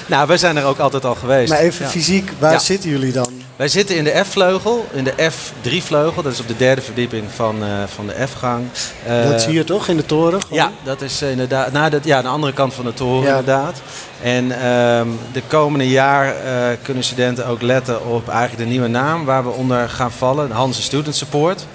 Nou, 0.07 0.27
wij 0.27 0.37
zijn 0.37 0.57
er 0.57 0.65
ook 0.65 0.79
altijd 0.79 1.05
al 1.05 1.15
geweest. 1.15 1.49
maar 1.53 1.59
even 1.59 1.89
fysiek, 1.89 2.31
waar 2.39 2.61
zitten 2.61 2.91
jullie 2.91 3.13
dan? 3.13 3.42
Wij 3.57 3.69
zitten 3.69 3.97
in 3.97 4.05
de 4.05 4.23
F-vleugel, 4.25 4.87
in 4.93 5.05
de 5.05 5.13
F3-vleugel. 5.31 6.23
Dat 6.23 6.33
is 6.33 6.41
op 6.41 6.49
de 6.49 6.57
derde 6.57 6.81
verdieping 6.83 7.25
van, 7.35 7.63
eh, 7.65 7.69
van 7.87 8.07
de 8.07 8.27
F-gang. 8.29 8.67
Eh, 9.07 9.31
dat 9.31 9.43
zie 9.43 9.53
je 9.53 9.65
toch 9.65 9.89
in 9.89 9.97
de 9.97 10.07
toren? 10.07 10.41
gewoon? 10.43 10.59
Ja, 10.59 10.71
dat 10.83 11.01
is 11.03 11.23
eh, 11.23 11.31
inderdaad 11.31 11.73
na 11.73 11.89
de, 11.89 12.01
ja, 12.03 12.17
aan 12.17 12.23
de 12.23 12.29
andere 12.29 12.53
kant 12.53 12.75
van 12.75 12.85
de 12.85 12.95
toren 12.95 13.23
Ja. 13.23 13.39
inderdaad. 13.39 13.81
En 14.23 14.61
ehm, 14.63 15.09
de 15.33 15.43
komende 15.47 15.89
jaar 15.89 16.37
eh, 16.37 16.77
kunnen 16.83 17.05
studenten 17.05 17.47
ook 17.47 17.63
letten 17.63 18.07
op 18.07 18.29
eigenlijk 18.29 18.59
de 18.63 18.71
nieuwe 18.71 18.89
naam 18.89 19.25
waar 19.25 19.45
we 19.45 19.51
onder 19.51 19.89
gaan 19.89 20.13
vallen. 20.13 20.49
De 20.49 20.55
Hanse 20.55 20.83
Student 20.83 21.17
Support. 21.17 21.67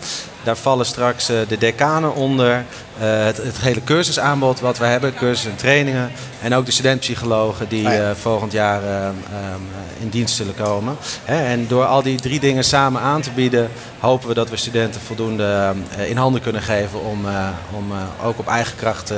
Daar 0.48 0.58
vallen 0.58 0.86
straks 0.86 1.30
eh, 1.30 1.38
de 1.48 1.58
decanen 1.58 2.16
onder. 2.16 2.66
eh, 3.00 3.26
het, 3.26 3.38
het 3.38 3.58
hele 3.60 3.84
cursusaanbod 3.84 4.60
wat 4.60 4.78
we 4.78 4.86
hebben, 4.86 5.16
cursussen 5.16 5.52
en 5.52 5.58
trainingen. 5.58 6.12
En 6.42 6.54
ook 6.54 6.66
de 6.66 6.72
studentpsychologen 6.72 7.68
die 7.68 7.88
Ah 7.88 7.94
ja. 7.94 8.10
eh, 8.10 8.16
volgend 8.16 8.52
jaar 8.52 8.82
in 10.00 10.10
dienst 10.10 10.36
zullen 10.36 10.56
komen. 10.56 10.98
Hè, 11.24 11.46
en 11.46 11.68
door 11.68 11.86
al 11.86 12.02
die 12.02 12.22
drie 12.22 12.40
dingen 12.40 12.64
samen 12.64 13.02
aan 13.02 13.22
te 13.22 13.32
bieden, 13.32 13.70
hopen 14.00 14.28
we 14.28 14.34
dat 14.34 14.50
we 14.50 14.58
studenten 14.58 15.02
voldoende 15.02 15.74
in 16.08 16.18
handen 16.18 16.42
kunnen 16.42 16.62
geven 16.62 17.04
om, 17.04 17.26
om 17.72 17.92
ook 18.24 18.40
op 18.40 18.48
eigen 18.48 18.76
kracht 18.76 19.12
eh, 19.12 19.18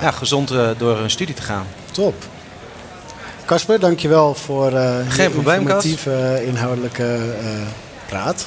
ja. 0.00 0.10
gezond 0.10 0.52
door 0.78 0.98
hun 0.98 1.10
studie 1.10 1.34
te 1.34 1.42
gaan. 1.42 1.66
Top. 1.90 2.14
Casper, 3.44 3.80
dankjewel 3.80 4.34
voor 4.34 4.72
eh 4.72 4.96
Geen 5.08 5.30
probleem, 5.30 5.60
informatieve, 5.60 6.42
inhoudelijke 6.46 7.18
eh, 7.40 7.48
praat. 8.08 8.46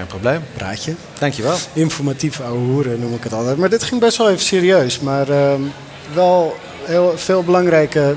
Geen 0.00 0.08
probleem. 0.08 0.40
Praatje. 0.56 0.94
Dankjewel. 1.18 1.56
Informatief 1.72 2.40
ouwe 2.40 2.58
hoeren 2.58 3.00
noem 3.00 3.14
ik 3.14 3.22
het 3.22 3.32
altijd. 3.32 3.56
Maar 3.56 3.68
dit 3.68 3.82
ging 3.82 4.00
best 4.00 4.16
wel 4.16 4.30
even 4.30 4.44
serieus. 4.44 5.00
Maar 5.00 5.28
ehm, 5.28 5.60
wel 6.14 6.56
heel 6.84 7.12
veel 7.16 7.42
belangrijke 7.44 8.14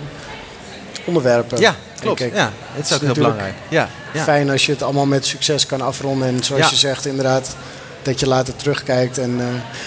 onderwerpen. 1.06 1.60
Ja, 1.60 1.70
denk 1.72 2.02
klopt. 2.02 2.22
ik. 2.22 2.36
Ja, 2.36 2.52
het 2.74 2.86
is 2.86 2.94
ook 2.94 3.02
heel 3.02 3.14
belangrijk. 3.14 3.54
Ja, 3.70 3.90
ja. 4.14 4.24
Fijn 4.24 4.50
als 4.50 4.66
je 4.66 4.72
het 4.72 4.82
allemaal 4.84 5.06
met 5.06 5.26
succes 5.26 5.66
kan 5.66 5.82
afronden. 5.82 6.28
En 6.28 6.44
zoals 6.44 6.62
Ja. 6.64 6.70
je 6.70 6.76
zegt, 6.76 7.06
inderdaad, 7.06 7.56
dat 8.02 8.20
je 8.20 8.28
later 8.28 8.56
terugkijkt. 8.56 9.18
En 9.18 9.36
eh, 9.40 9.46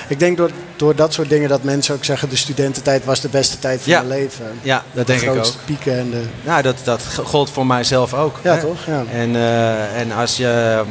ik 0.08 0.18
denk 0.18 0.36
door, 0.36 0.50
door 0.76 0.96
dat 0.96 1.12
soort 1.12 1.28
dingen 1.28 1.48
dat 1.48 1.62
mensen 1.62 1.94
ook 1.94 2.04
zeggen... 2.04 2.28
de 2.28 2.36
studententijd 2.36 3.04
was 3.04 3.20
de 3.20 3.28
beste 3.28 3.58
tijd 3.58 3.80
van 3.80 3.92
Ja. 3.92 4.02
mijn 4.02 4.20
leven. 4.20 4.46
ja 4.62 4.82
dat 4.92 5.06
denk 5.06 5.18
de 5.20 5.24
ik 5.24 5.30
ook. 5.30 5.36
grootste 5.36 5.58
pieken 5.64 5.98
en 5.98 6.10
de... 6.10 6.22
Nou, 6.44 6.62
dat, 6.62 6.76
dat 6.84 7.02
gold 7.24 7.50
voor 7.50 7.66
mijzelf 7.66 8.14
ook. 8.14 8.38
Ja, 8.42 8.54
hè. 8.54 8.60
toch? 8.60 8.86
Ja. 8.86 9.04
En, 9.12 9.36
eh, 9.36 10.00
en 10.00 10.12
als 10.12 10.36
je, 10.36 10.48
ehm, 10.78 10.88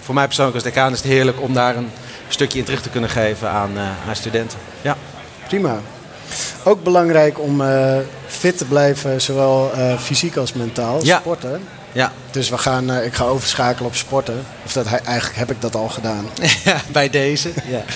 voor 0.00 0.14
mij 0.14 0.26
persoonlijk 0.26 0.56
als 0.56 0.64
decaan 0.64 0.92
is 0.92 0.98
het 0.98 1.06
heerlijk 1.06 1.40
om 1.40 1.54
daar 1.54 1.76
een 1.76 1.90
stukje 2.28 2.58
in 2.58 2.64
terug 2.64 2.82
te 2.82 2.88
kunnen 2.88 3.10
geven 3.10 3.48
aan, 3.48 3.70
eh, 3.76 4.08
aan 4.08 4.16
studenten. 4.16 4.58
Ja. 4.82 4.96
Prima. 5.48 5.80
Ook 6.64 6.82
belangrijk 6.82 7.40
om 7.40 7.60
eh, 7.60 7.96
fit 8.26 8.58
te 8.58 8.64
blijven, 8.64 9.20
zowel 9.20 9.72
eh, 9.72 9.98
fysiek 9.98 10.36
als 10.36 10.52
mentaal. 10.52 11.04
Ja. 11.04 11.18
Sporten. 11.18 11.62
Ja. 11.92 12.12
Dus 12.30 12.48
we 12.48 12.58
gaan, 12.58 12.92
ik 12.92 13.14
ga 13.14 13.24
overschakelen 13.24 13.88
op 13.88 13.96
sporten. 13.96 14.44
Of 14.64 14.72
dat, 14.72 14.86
eigenlijk 14.86 15.38
heb 15.38 15.50
ik 15.50 15.60
dat 15.60 15.74
al 15.74 15.88
gedaan. 15.88 16.26
bij 16.92 17.10
deze. 17.10 17.50
Ja. 17.68 17.82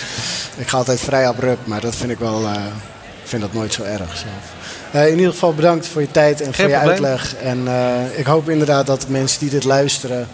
Ik 0.58 0.68
ga 0.68 0.76
altijd 0.76 1.00
vrij 1.00 1.28
abrupt, 1.28 1.66
maar 1.66 1.80
dat 1.80 1.96
vind 1.96 2.10
ik 2.10 2.18
wel, 2.18 2.48
ik 3.22 3.28
vind 3.28 3.42
dat 3.42 3.52
nooit 3.52 3.72
zo 3.72 3.82
erg 3.82 4.16
zelf. 4.16 5.04
In 5.06 5.16
ieder 5.16 5.32
geval 5.32 5.54
bedankt 5.54 5.86
voor 5.86 6.00
je 6.00 6.10
tijd 6.10 6.40
en 6.40 6.54
voor 6.54 6.68
je 6.68 6.70
probleem. 6.70 6.90
uitleg. 6.90 7.36
En 7.36 7.68
ik 8.16 8.26
hoop 8.26 8.48
inderdaad 8.48 8.86
dat 8.86 9.08
mensen 9.08 9.40
die 9.40 9.50
dit 9.50 9.64
luisteren, 9.64 10.28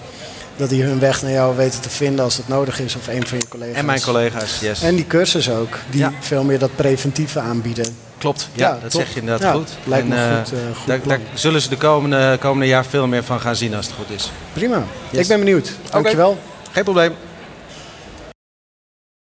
dat 0.56 0.68
die 0.68 0.82
hun 0.82 0.98
weg 0.98 1.22
naar 1.22 1.30
jou 1.32 1.56
weten 1.56 1.80
te 1.80 1.90
vinden 1.90 2.24
als 2.24 2.36
dat 2.36 2.48
nodig 2.48 2.80
is. 2.80 2.96
Of 2.96 3.06
een 3.08 3.26
van 3.26 3.38
je 3.38 3.48
collega's. 3.48 3.76
En 3.76 3.84
mijn 3.84 4.00
collega's, 4.02 4.60
yes. 4.60 4.82
En 4.82 4.94
die 4.94 5.06
cursus 5.06 5.50
ook, 5.50 5.78
die 5.90 6.00
Ja. 6.00 6.12
veel 6.20 6.44
meer 6.44 6.58
dat 6.58 6.76
preventieve 6.76 7.40
aanbieden. 7.40 7.96
Klopt, 8.18 8.48
ja, 8.52 8.68
Ja, 8.68 8.78
dat 8.82 8.90
top. 8.90 9.00
zeg 9.00 9.14
je 9.14 9.20
inderdaad 9.20 9.42
Ja, 9.52 9.52
goed. 9.52 9.68
lijkt 9.84 10.08
me 10.08 10.14
en, 10.14 10.30
eh, 10.30 10.36
goed, 10.38 10.52
eh, 10.52 10.58
goed 10.76 10.86
daar, 10.86 11.00
daar 11.06 11.18
zullen 11.34 11.60
ze 11.60 11.68
de 11.68 11.76
komende, 11.76 12.36
komende 12.40 12.66
jaar 12.66 12.84
veel 12.84 13.06
meer 13.06 13.24
van 13.24 13.40
gaan 13.40 13.56
zien 13.56 13.74
als 13.74 13.86
het 13.86 13.94
goed 13.94 14.10
is. 14.16 14.30
Prima. 14.52 14.82
Yes. 15.10 15.20
Ik 15.22 15.28
ben 15.28 15.38
benieuwd. 15.38 15.70
Dankjewel. 15.90 16.38
Geen 16.72 16.84
probleem. 16.84 17.12